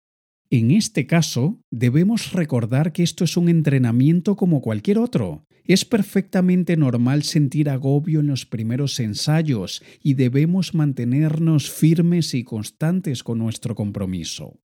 En 0.49 0.71
este 0.71 1.07
caso, 1.07 1.59
debemos 1.71 2.31
recordar 2.31 2.93
que 2.93 3.03
esto 3.03 3.25
es 3.25 3.35
un 3.35 3.49
entrenamiento 3.49 4.37
como 4.37 4.61
cualquier 4.61 4.97
otro. 4.97 5.45
Es 5.65 5.83
perfectamente 5.83 6.77
normal 6.77 7.23
sentir 7.23 7.69
agobio 7.69 8.21
en 8.21 8.27
los 8.27 8.45
primeros 8.45 8.97
ensayos 9.01 9.83
y 10.01 10.13
debemos 10.13 10.73
mantenernos 10.73 11.69
firmes 11.69 12.33
y 12.33 12.45
constantes 12.45 13.23
con 13.23 13.39
nuestro 13.39 13.75
compromiso. 13.75 14.61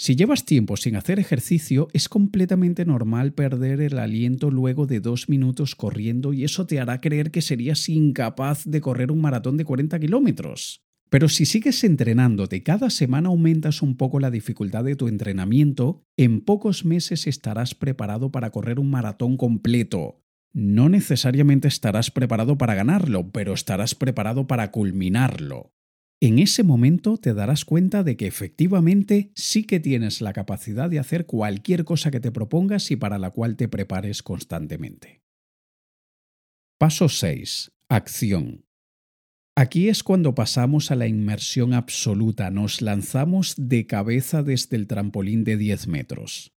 Si 0.00 0.16
llevas 0.16 0.46
tiempo 0.46 0.78
sin 0.78 0.96
hacer 0.96 1.18
ejercicio, 1.18 1.88
es 1.92 2.08
completamente 2.08 2.86
normal 2.86 3.34
perder 3.34 3.82
el 3.82 3.98
aliento 3.98 4.50
luego 4.50 4.86
de 4.86 4.98
dos 4.98 5.28
minutos 5.28 5.74
corriendo 5.74 6.32
y 6.32 6.42
eso 6.42 6.66
te 6.66 6.80
hará 6.80 7.02
creer 7.02 7.30
que 7.30 7.42
serías 7.42 7.86
incapaz 7.86 8.64
de 8.64 8.80
correr 8.80 9.12
un 9.12 9.20
maratón 9.20 9.58
de 9.58 9.66
40 9.66 10.00
kilómetros. 10.00 10.82
Pero 11.10 11.28
si 11.28 11.44
sigues 11.44 11.84
entrenándote 11.84 12.62
cada 12.62 12.88
semana 12.88 13.28
aumentas 13.28 13.82
un 13.82 13.98
poco 13.98 14.20
la 14.20 14.30
dificultad 14.30 14.84
de 14.84 14.96
tu 14.96 15.06
entrenamiento, 15.06 16.02
en 16.16 16.40
pocos 16.40 16.86
meses 16.86 17.26
estarás 17.26 17.74
preparado 17.74 18.32
para 18.32 18.48
correr 18.52 18.80
un 18.80 18.88
maratón 18.88 19.36
completo. 19.36 20.22
No 20.54 20.88
necesariamente 20.88 21.68
estarás 21.68 22.10
preparado 22.10 22.56
para 22.56 22.74
ganarlo, 22.74 23.30
pero 23.32 23.52
estarás 23.52 23.94
preparado 23.94 24.46
para 24.46 24.70
culminarlo. 24.70 25.74
En 26.22 26.38
ese 26.38 26.62
momento 26.64 27.16
te 27.16 27.32
darás 27.32 27.64
cuenta 27.64 28.04
de 28.04 28.18
que 28.18 28.26
efectivamente 28.26 29.32
sí 29.34 29.64
que 29.64 29.80
tienes 29.80 30.20
la 30.20 30.34
capacidad 30.34 30.90
de 30.90 30.98
hacer 30.98 31.24
cualquier 31.24 31.84
cosa 31.84 32.10
que 32.10 32.20
te 32.20 32.30
propongas 32.30 32.90
y 32.90 32.96
para 32.96 33.18
la 33.18 33.30
cual 33.30 33.56
te 33.56 33.68
prepares 33.68 34.22
constantemente. 34.22 35.22
Paso 36.78 37.08
6. 37.08 37.72
Acción. 37.88 38.66
Aquí 39.56 39.88
es 39.88 40.02
cuando 40.02 40.34
pasamos 40.34 40.90
a 40.90 40.94
la 40.94 41.06
inmersión 41.06 41.72
absoluta, 41.72 42.50
nos 42.50 42.82
lanzamos 42.82 43.54
de 43.56 43.86
cabeza 43.86 44.42
desde 44.42 44.76
el 44.76 44.86
trampolín 44.86 45.42
de 45.44 45.56
10 45.56 45.88
metros. 45.88 46.52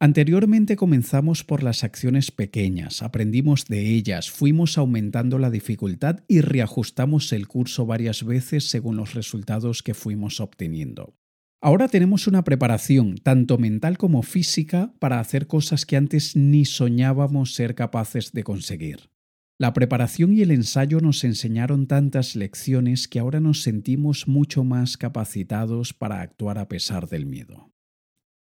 Anteriormente 0.00 0.76
comenzamos 0.76 1.42
por 1.42 1.64
las 1.64 1.82
acciones 1.82 2.30
pequeñas, 2.30 3.02
aprendimos 3.02 3.64
de 3.64 3.94
ellas, 3.94 4.30
fuimos 4.30 4.78
aumentando 4.78 5.40
la 5.40 5.50
dificultad 5.50 6.20
y 6.28 6.40
reajustamos 6.40 7.32
el 7.32 7.48
curso 7.48 7.84
varias 7.84 8.24
veces 8.24 8.70
según 8.70 8.96
los 8.96 9.14
resultados 9.14 9.82
que 9.82 9.94
fuimos 9.94 10.38
obteniendo. 10.38 11.16
Ahora 11.60 11.88
tenemos 11.88 12.28
una 12.28 12.44
preparación, 12.44 13.16
tanto 13.16 13.58
mental 13.58 13.98
como 13.98 14.22
física, 14.22 14.94
para 15.00 15.18
hacer 15.18 15.48
cosas 15.48 15.84
que 15.84 15.96
antes 15.96 16.36
ni 16.36 16.64
soñábamos 16.64 17.54
ser 17.54 17.74
capaces 17.74 18.30
de 18.30 18.44
conseguir. 18.44 19.10
La 19.58 19.72
preparación 19.72 20.32
y 20.32 20.42
el 20.42 20.52
ensayo 20.52 21.00
nos 21.00 21.24
enseñaron 21.24 21.88
tantas 21.88 22.36
lecciones 22.36 23.08
que 23.08 23.18
ahora 23.18 23.40
nos 23.40 23.62
sentimos 23.62 24.28
mucho 24.28 24.62
más 24.62 24.96
capacitados 24.96 25.92
para 25.92 26.20
actuar 26.20 26.58
a 26.58 26.68
pesar 26.68 27.08
del 27.08 27.26
miedo. 27.26 27.72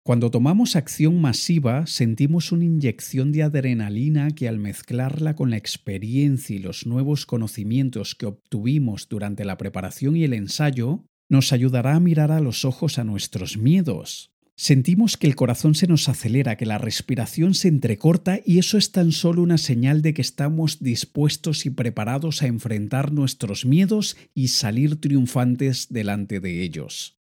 Cuando 0.08 0.32
tomamos 0.32 0.78
acción 0.78 1.20
masiva, 1.20 1.86
sentimos 1.86 2.54
una 2.54 2.64
inyección 2.64 3.34
de 3.34 3.44
adrenalina 3.44 4.32
que 4.32 4.48
al 4.48 4.58
mezclarla 4.58 5.36
con 5.36 5.50
la 5.50 5.58
experiencia 5.58 6.56
y 6.56 6.60
los 6.60 6.86
nuevos 6.86 7.26
conocimientos 7.26 8.16
que 8.16 8.26
obtuvimos 8.26 9.10
durante 9.10 9.44
la 9.44 9.58
preparación 9.58 10.16
y 10.16 10.24
el 10.24 10.32
ensayo, 10.32 11.04
nos 11.28 11.52
ayudará 11.52 11.96
a 11.96 12.00
mirar 12.00 12.32
a 12.32 12.40
los 12.40 12.64
ojos 12.64 13.00
a 13.00 13.04
nuestros 13.04 13.58
miedos. 13.58 14.32
Sentimos 14.56 15.18
que 15.18 15.28
el 15.28 15.36
corazón 15.36 15.76
se 15.76 15.88
nos 15.88 16.08
acelera, 16.08 16.56
que 16.56 16.66
la 16.66 16.78
respiración 16.78 17.54
se 17.54 17.68
entrecorta 17.68 18.40
y 18.46 18.60
eso 18.60 18.78
es 18.78 18.94
tan 18.94 19.12
solo 19.12 19.42
una 19.42 19.58
señal 19.58 20.02
de 20.02 20.14
que 20.14 20.22
estamos 20.22 20.82
dispuestos 20.82 21.66
y 21.66 21.70
preparados 21.70 22.44
a 22.44 22.48
enfrentar 22.48 23.12
nuestros 23.12 23.66
miedos 23.66 24.16
y 24.34 24.48
salir 24.48 25.02
triunfantes 25.02 25.88
delante 25.90 26.40
de 26.40 26.64
ellos. 26.64 27.17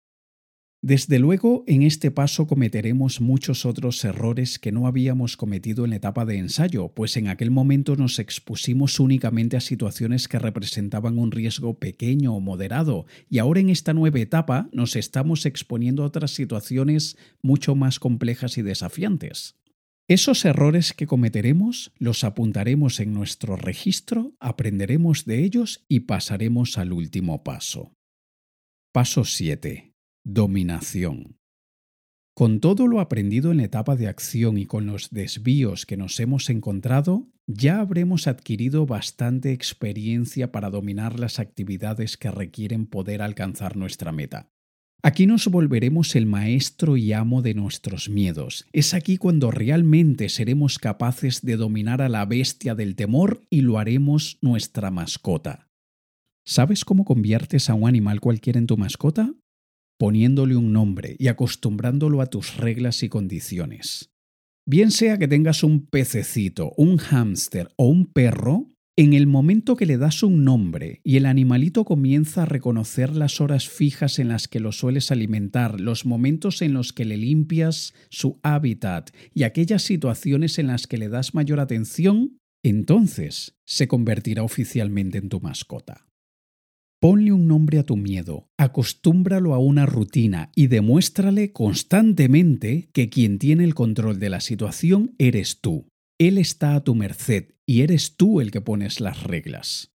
Desde 0.87 1.19
luego, 1.19 1.65
en 1.67 1.83
este 1.83 2.11
paso 2.11 2.47
cometeremos 2.47 3.23
muchos 3.23 3.65
otros 3.65 4.05
errores 4.05 4.59
que 4.59 4.71
no 4.71 4.87
habíamos 4.87 5.39
cometido 5.39 5.85
en 5.85 5.91
la 5.93 5.97
etapa 5.97 6.27
de 6.27 6.37
ensayo, 6.37 6.89
pues 6.89 7.17
en 7.17 7.29
aquel 7.29 7.51
momento 7.51 7.97
nos 7.97 8.19
expusimos 8.19 9.01
únicamente 9.01 9.57
a 9.57 9.63
situaciones 9.63 10.29
que 10.29 10.39
representaban 10.39 11.19
un 11.19 11.31
riesgo 11.31 11.79
pequeño 11.79 12.35
o 12.35 12.41
moderado, 12.41 13.07
y 13.31 13.39
ahora 13.39 13.61
en 13.61 13.71
esta 13.71 13.95
nueva 13.95 14.21
etapa 14.21 14.69
nos 14.73 14.95
estamos 14.95 15.47
exponiendo 15.47 16.03
a 16.03 16.07
otras 16.09 16.33
situaciones 16.33 17.17
mucho 17.41 17.75
más 17.75 17.99
complejas 17.99 18.59
y 18.59 18.63
desafiantes. 18.63 19.57
Esos 20.07 20.45
errores 20.45 20.93
que 20.93 21.07
cometeremos 21.07 21.93
los 21.97 22.25
apuntaremos 22.25 23.01
en 23.01 23.15
nuestro 23.15 23.57
registro, 23.57 24.35
aprenderemos 24.39 25.25
de 25.25 25.45
ellos 25.45 25.83
y 25.89 26.01
pasaremos 26.01 26.77
al 26.77 26.93
último 26.93 27.43
paso. 27.43 27.95
Paso 28.93 29.25
7 29.25 29.94
Dominación. 30.27 31.37
Con 32.35 32.61
todo 32.61 32.87
lo 32.87 33.01
aprendido 33.01 33.51
en 33.51 33.59
la 33.59 33.65
etapa 33.65 33.95
de 33.95 34.09
acción 34.09 34.57
y 34.57 34.65
con 34.65 34.87
los 34.87 35.11
desvíos 35.11 35.85
que 35.85 35.99
nos 35.99 36.19
hemos 36.19 36.49
encontrado, 36.49 37.29
ya 37.47 37.81
habremos 37.81 38.27
adquirido 38.27 38.87
bastante 38.87 39.53
experiencia 39.53 40.51
para 40.51 40.71
dominar 40.71 41.21
las 41.21 41.39
actividades 41.39 42.17
que 42.17 42.31
requieren 42.31 42.87
poder 42.87 43.21
alcanzar 43.21 43.77
nuestra 43.77 44.13
meta. 44.13 44.49
Aquí 45.03 45.27
nos 45.27 45.47
volveremos 45.49 46.17
el 46.17 46.25
maestro 46.25 46.97
y 46.97 47.13
amo 47.13 47.43
de 47.43 47.53
nuestros 47.53 48.09
miedos. 48.09 48.65
Es 48.73 48.95
aquí 48.95 49.19
cuando 49.19 49.51
realmente 49.51 50.31
seremos 50.31 50.79
capaces 50.79 51.43
de 51.43 51.59
dominar 51.59 52.01
a 52.01 52.09
la 52.09 52.25
bestia 52.25 52.75
del 52.75 52.97
temor 52.97 53.43
y 53.51 53.61
lo 53.61 53.79
haremos 53.79 54.39
nuestra 54.41 54.91
mascota. 54.91 55.69
¿Sabes 56.47 56.87
cómo 56.87 57.05
conviertes 57.05 57.69
a 57.69 57.75
un 57.75 57.87
animal 57.87 58.23
cualquiera 58.23 58.59
en 58.59 58.67
tu 58.67 58.79
mascota? 58.79 59.35
Poniéndole 59.99 60.57
un 60.57 60.73
nombre 60.73 61.17
y 61.19 61.29
acostumbrándolo 61.29 62.21
a 62.21 62.27
tus 62.27 62.57
reglas 62.57 63.03
y 63.03 63.09
condiciones. 63.09 64.11
Bien 64.67 64.91
sea 64.91 65.19
que 65.19 65.29
tengas 65.29 65.63
un 65.63 65.87
pececito, 65.87 66.73
un 66.77 66.97
hámster 66.97 67.69
o 67.77 67.87
un 67.87 68.07
perro, 68.07 68.71
En 68.97 69.13
el 69.13 69.27
momento 69.27 69.75
que 69.75 69.87
le 69.87 69.99
das 69.99 70.23
un 70.23 70.45
nombre 70.45 71.01
y 71.03 71.17
el 71.17 71.27
animalito 71.27 71.85
comienza 71.85 72.43
a 72.45 72.47
reconocer 72.47 73.17
las 73.17 73.41
horas 73.41 73.69
fijas 73.69 74.21
en 74.21 74.29
las 74.29 74.47
que 74.47 74.61
lo 74.61 74.71
sueles 74.71 75.11
alimentar, 75.11 75.81
los 75.81 76.07
momentos 76.07 76.63
en 76.63 76.75
los 76.75 76.93
que 76.93 77.05
le 77.05 77.17
limpias 77.17 77.93
su 78.09 78.39
hábitat 78.45 79.11
y 79.35 79.43
aquellas 79.43 79.83
situaciones 79.83 80.61
en 80.61 80.69
las 80.69 80.87
que 80.87 80.99
le 80.99 81.09
das 81.09 81.35
mayor 81.35 81.59
atención, 81.59 82.39
entonces 82.63 83.57
se 83.67 83.89
convertirá 83.89 84.45
oficialmente 84.45 85.19
en 85.19 85.29
tu 85.29 85.41
mascota. 85.41 86.07
Ponle 87.05 87.33
un 87.33 87.47
nombre 87.47 87.79
a 87.79 87.83
tu 87.83 87.99
miedo, 87.99 88.49
acostúmbralo 88.57 89.53
a 89.53 89.59
una 89.59 89.85
rutina 89.85 90.51
y 90.57 90.69
demuéstrale 90.69 91.53
constantemente 91.53 92.89
que 92.95 93.11
quien 93.11 93.39
tiene 93.39 93.65
el 93.65 93.75
control 93.75 94.19
de 94.19 94.31
la 94.31 94.41
situación 94.41 95.15
eres 95.19 95.61
tú. 95.61 95.87
Él 96.19 96.39
está 96.39 96.75
a 96.75 96.83
tu 96.83 96.95
merced 96.95 97.57
y 97.67 97.83
eres 97.83 98.17
tú 98.17 98.41
el 98.41 98.51
que 98.51 98.63
pones 98.63 99.01
las 99.01 99.23
reglas. 99.23 99.93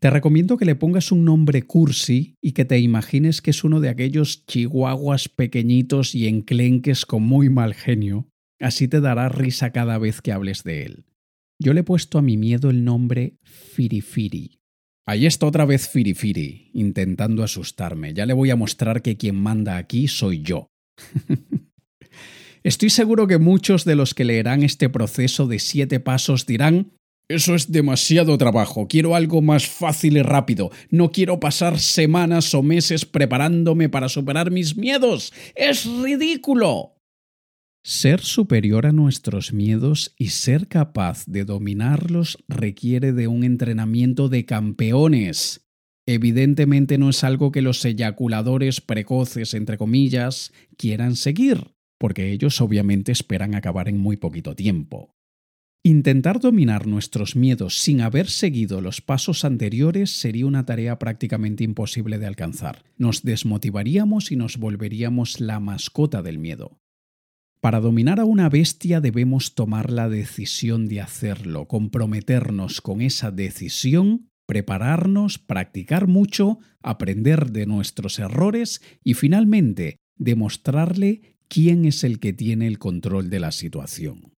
Te 0.00 0.08
recomiendo 0.08 0.56
que 0.56 0.64
le 0.64 0.74
pongas 0.74 1.12
un 1.12 1.26
nombre 1.26 1.64
cursi 1.64 2.36
y 2.42 2.52
que 2.52 2.64
te 2.64 2.78
imagines 2.78 3.42
que 3.42 3.50
es 3.50 3.62
uno 3.62 3.80
de 3.80 3.90
aquellos 3.90 4.46
chihuahuas 4.46 5.28
pequeñitos 5.28 6.14
y 6.14 6.28
enclenques 6.28 7.04
con 7.04 7.24
muy 7.24 7.50
mal 7.50 7.74
genio. 7.74 8.26
Así 8.58 8.88
te 8.88 9.02
dará 9.02 9.28
risa 9.28 9.70
cada 9.70 9.98
vez 9.98 10.22
que 10.22 10.32
hables 10.32 10.64
de 10.64 10.84
él. 10.84 11.04
Yo 11.62 11.74
le 11.74 11.80
he 11.80 11.84
puesto 11.84 12.16
a 12.16 12.22
mi 12.22 12.38
miedo 12.38 12.70
el 12.70 12.84
nombre 12.86 13.36
Firifiri. 13.42 14.60
Ahí 15.08 15.24
está 15.24 15.46
otra 15.46 15.64
vez 15.64 15.88
Firifiri, 15.88 16.70
intentando 16.72 17.44
asustarme. 17.44 18.12
Ya 18.12 18.26
le 18.26 18.32
voy 18.32 18.50
a 18.50 18.56
mostrar 18.56 19.02
que 19.02 19.16
quien 19.16 19.36
manda 19.36 19.76
aquí 19.76 20.08
soy 20.08 20.42
yo. 20.42 20.68
Estoy 22.64 22.90
seguro 22.90 23.28
que 23.28 23.38
muchos 23.38 23.84
de 23.84 23.94
los 23.94 24.14
que 24.14 24.24
leerán 24.24 24.64
este 24.64 24.88
proceso 24.88 25.46
de 25.46 25.60
siete 25.60 26.00
pasos 26.00 26.46
dirán 26.46 26.90
eso 27.28 27.56
es 27.56 27.72
demasiado 27.72 28.38
trabajo, 28.38 28.86
quiero 28.86 29.16
algo 29.16 29.42
más 29.42 29.66
fácil 29.66 30.16
y 30.16 30.22
rápido, 30.22 30.70
no 30.90 31.10
quiero 31.10 31.40
pasar 31.40 31.80
semanas 31.80 32.54
o 32.54 32.62
meses 32.62 33.04
preparándome 33.04 33.88
para 33.88 34.08
superar 34.08 34.52
mis 34.52 34.76
miedos. 34.76 35.32
¡Es 35.56 35.86
ridículo! 35.86 36.95
Ser 37.88 38.20
superior 38.20 38.84
a 38.84 38.90
nuestros 38.90 39.52
miedos 39.52 40.12
y 40.18 40.30
ser 40.30 40.66
capaz 40.66 41.24
de 41.26 41.44
dominarlos 41.44 42.36
requiere 42.48 43.12
de 43.12 43.28
un 43.28 43.44
entrenamiento 43.44 44.28
de 44.28 44.44
campeones. 44.44 45.68
Evidentemente 46.04 46.98
no 46.98 47.10
es 47.10 47.22
algo 47.22 47.52
que 47.52 47.62
los 47.62 47.84
eyaculadores 47.84 48.80
precoces, 48.80 49.54
entre 49.54 49.78
comillas, 49.78 50.52
quieran 50.76 51.14
seguir 51.14 51.76
porque 51.96 52.32
ellos 52.32 52.60
obviamente 52.60 53.12
esperan 53.12 53.54
acabar 53.54 53.88
en 53.88 53.98
muy 53.98 54.16
poquito 54.16 54.56
tiempo. 54.56 55.14
Intentar 55.84 56.40
dominar 56.40 56.88
nuestros 56.88 57.36
miedos 57.36 57.78
sin 57.78 58.00
haber 58.00 58.28
seguido 58.28 58.80
los 58.80 59.00
pasos 59.00 59.44
anteriores 59.44 60.10
sería 60.10 60.46
una 60.46 60.66
tarea 60.66 60.98
prácticamente 60.98 61.62
imposible 61.62 62.18
de 62.18 62.26
alcanzar. 62.26 62.82
Nos 62.98 63.22
desmotivaríamos 63.22 64.32
y 64.32 64.36
nos 64.36 64.56
volveríamos 64.56 65.40
la 65.40 65.60
mascota 65.60 66.20
del 66.22 66.40
miedo. 66.40 66.80
Para 67.60 67.80
dominar 67.80 68.20
a 68.20 68.24
una 68.24 68.48
bestia 68.48 69.00
debemos 69.00 69.54
tomar 69.54 69.90
la 69.90 70.08
decisión 70.08 70.88
de 70.88 71.00
hacerlo, 71.00 71.66
comprometernos 71.66 72.80
con 72.80 73.00
esa 73.00 73.30
decisión, 73.30 74.28
prepararnos, 74.46 75.38
practicar 75.38 76.06
mucho, 76.06 76.58
aprender 76.82 77.50
de 77.50 77.66
nuestros 77.66 78.18
errores 78.18 78.80
y 79.02 79.14
finalmente 79.14 79.96
demostrarle 80.16 81.36
quién 81.48 81.84
es 81.84 82.04
el 82.04 82.20
que 82.20 82.32
tiene 82.32 82.66
el 82.66 82.78
control 82.78 83.30
de 83.30 83.40
la 83.40 83.52
situación. 83.52 84.35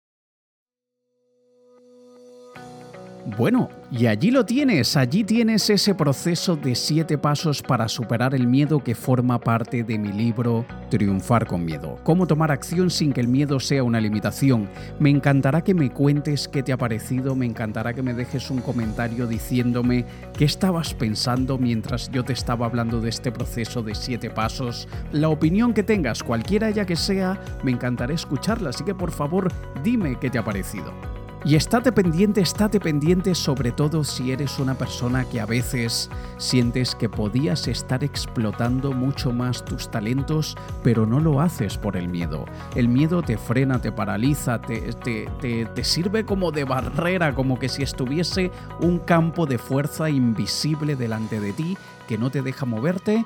Bueno, 3.27 3.71
y 3.91 4.07
allí 4.07 4.31
lo 4.31 4.47
tienes, 4.47 4.97
allí 4.97 5.25
tienes 5.25 5.69
ese 5.69 5.97
proceso 5.97 6.55
de 6.55 6.77
siete 6.77 7.19
pasos 7.19 7.61
para 7.61 7.89
superar 7.89 8.37
el 8.37 8.47
miedo 8.47 8.85
que 8.85 8.95
forma 8.95 9.41
parte 9.41 9.83
de 9.83 9.99
mi 9.99 10.13
libro 10.13 10.65
Triunfar 10.91 11.45
con 11.45 11.65
Miedo. 11.65 11.99
Cómo 12.05 12.29
tomar 12.29 12.53
acción 12.53 12.89
sin 12.89 13.13
que 13.13 13.21
el 13.21 13.27
miedo 13.27 13.59
sea 13.59 13.83
una 13.83 14.01
limitación. 14.01 14.69
Me 15.01 15.11
encantará 15.11 15.65
que 15.65 15.75
me 15.75 15.91
cuentes 15.91 16.47
qué 16.47 16.63
te 16.63 16.73
ha 16.73 16.77
parecido, 16.77 17.35
me 17.35 17.47
encantará 17.47 17.95
que 17.95 18.03
me 18.03 18.15
dejes 18.15 18.49
un 18.49 18.61
comentario 18.61 19.27
diciéndome 19.27 20.05
qué 20.39 20.45
estabas 20.45 20.95
pensando 20.95 21.59
mientras 21.59 22.09
yo 22.13 22.25
te 22.25 22.33
estaba 22.33 22.67
hablando 22.67 23.01
de 23.01 23.09
este 23.09 23.33
proceso 23.33 23.83
de 23.83 23.97
siete 23.97 24.31
pasos. 24.31 24.87
La 25.11 25.31
opinión 25.31 25.75
que 25.75 25.83
tengas, 25.83 26.23
cualquiera 26.23 26.71
ya 26.71 26.87
que 26.87 26.95
sea, 26.95 27.41
me 27.65 27.73
encantará 27.73 28.15
escucharla, 28.15 28.71
así 28.71 28.85
que 28.85 28.95
por 28.95 29.11
favor 29.11 29.53
dime 29.83 30.17
qué 30.21 30.31
te 30.31 30.39
ha 30.39 30.45
parecido. 30.45 31.16
Y 31.47 31.55
estate 31.55 31.93
pendiente, 31.93 32.41
estate 32.41 32.81
pendiente 32.81 33.33
sobre 33.37 33.71
todo 33.71 34.03
si 34.03 34.33
eres 34.33 34.59
una 34.59 34.75
persona 34.75 35.25
que 35.27 35.41
a 35.41 35.47
veces 35.47 36.11
sientes 36.39 36.97
que 36.97 37.09
podías 37.09 37.69
estar 37.69 38.03
explotando 38.03 38.91
mucho 38.91 39.33
más 39.33 39.65
tus 39.65 39.89
talentos, 39.89 40.57
pero 40.83 41.07
no 41.07 41.21
lo 41.21 41.41
haces 41.41 41.79
por 41.79 41.97
el 41.97 42.09
miedo. 42.09 42.47
El 42.75 42.89
miedo 42.89 43.23
te 43.23 43.39
frena, 43.39 43.81
te 43.81 43.93
paraliza, 43.93 44.61
te, 44.61 44.93
te, 44.93 45.67
te 45.67 45.85
sirve 45.85 46.25
como 46.25 46.51
de 46.51 46.65
barrera, 46.65 47.33
como 47.33 47.61
que 47.61 47.69
si 47.69 47.85
estuviese 47.85 48.51
un 48.81 48.99
campo 48.99 49.47
de 49.47 49.59
fuerza 49.59 50.11
invisible 50.11 50.97
delante 50.97 51.39
de 51.39 51.53
ti 51.53 51.79
que 52.09 52.19
no 52.19 52.31
te 52.31 52.43
deja 52.43 52.67
moverte 52.67 53.25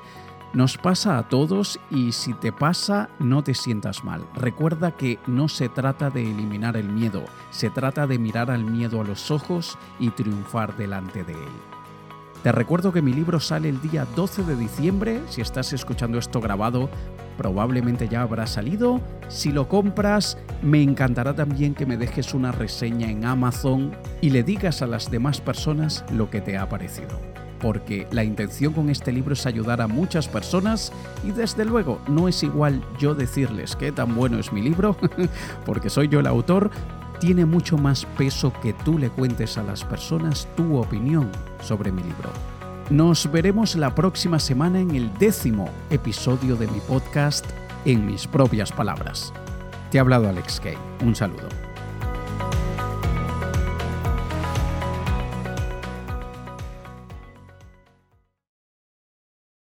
nos 0.53 0.77
pasa 0.77 1.17
a 1.17 1.29
todos 1.29 1.79
y 1.89 2.11
si 2.11 2.33
te 2.33 2.51
pasa 2.51 3.09
no 3.19 3.43
te 3.43 3.53
sientas 3.53 4.03
mal. 4.03 4.25
Recuerda 4.35 4.91
que 4.91 5.19
no 5.27 5.47
se 5.47 5.69
trata 5.69 6.09
de 6.09 6.29
eliminar 6.29 6.77
el 6.77 6.89
miedo, 6.89 7.23
se 7.51 7.69
trata 7.69 8.07
de 8.07 8.19
mirar 8.19 8.51
al 8.51 8.65
miedo 8.65 9.01
a 9.01 9.05
los 9.05 9.31
ojos 9.31 9.77
y 9.99 10.09
triunfar 10.09 10.75
delante 10.77 11.23
de 11.23 11.33
él. 11.33 11.51
Te 12.43 12.51
recuerdo 12.51 12.91
que 12.91 13.03
mi 13.03 13.13
libro 13.13 13.39
sale 13.39 13.69
el 13.69 13.81
día 13.81 14.07
12 14.15 14.43
de 14.43 14.55
diciembre, 14.55 15.21
si 15.29 15.41
estás 15.41 15.73
escuchando 15.73 16.17
esto 16.17 16.41
grabado 16.41 16.89
probablemente 17.37 18.07
ya 18.07 18.21
habrá 18.21 18.45
salido. 18.45 19.01
Si 19.27 19.51
lo 19.51 19.67
compras, 19.67 20.37
me 20.61 20.83
encantará 20.83 21.33
también 21.33 21.73
que 21.73 21.87
me 21.87 21.97
dejes 21.97 22.35
una 22.35 22.51
reseña 22.51 23.09
en 23.09 23.25
Amazon 23.25 23.93
y 24.21 24.29
le 24.29 24.43
digas 24.43 24.83
a 24.83 24.87
las 24.87 25.09
demás 25.09 25.41
personas 25.41 26.05
lo 26.11 26.29
que 26.29 26.41
te 26.41 26.55
ha 26.57 26.69
parecido 26.69 27.30
porque 27.61 28.07
la 28.11 28.23
intención 28.23 28.73
con 28.73 28.89
este 28.89 29.11
libro 29.11 29.33
es 29.33 29.45
ayudar 29.45 29.81
a 29.81 29.87
muchas 29.87 30.27
personas 30.27 30.91
y 31.23 31.31
desde 31.31 31.63
luego 31.65 32.01
no 32.07 32.27
es 32.27 32.43
igual 32.43 32.81
yo 32.99 33.13
decirles 33.13 33.75
qué 33.75 33.91
tan 33.91 34.15
bueno 34.15 34.39
es 34.39 34.51
mi 34.51 34.61
libro, 34.61 34.97
porque 35.65 35.89
soy 35.89 36.07
yo 36.07 36.19
el 36.19 36.27
autor, 36.27 36.71
tiene 37.19 37.45
mucho 37.45 37.77
más 37.77 38.05
peso 38.17 38.51
que 38.61 38.73
tú 38.73 38.97
le 38.97 39.09
cuentes 39.09 39.57
a 39.57 39.63
las 39.63 39.83
personas 39.83 40.47
tu 40.57 40.77
opinión 40.77 41.29
sobre 41.61 41.91
mi 41.91 42.01
libro. 42.01 42.31
Nos 42.89 43.31
veremos 43.31 43.75
la 43.75 43.93
próxima 43.93 44.39
semana 44.39 44.79
en 44.79 44.95
el 44.95 45.13
décimo 45.17 45.69
episodio 45.89 46.55
de 46.57 46.67
mi 46.67 46.79
podcast 46.81 47.45
En 47.85 48.05
mis 48.05 48.27
propias 48.27 48.71
palabras. 48.71 49.33
Te 49.89 49.97
ha 49.97 50.01
hablado 50.01 50.29
Alex 50.29 50.59
Kay. 50.59 50.77
Un 51.03 51.15
saludo. 51.15 51.60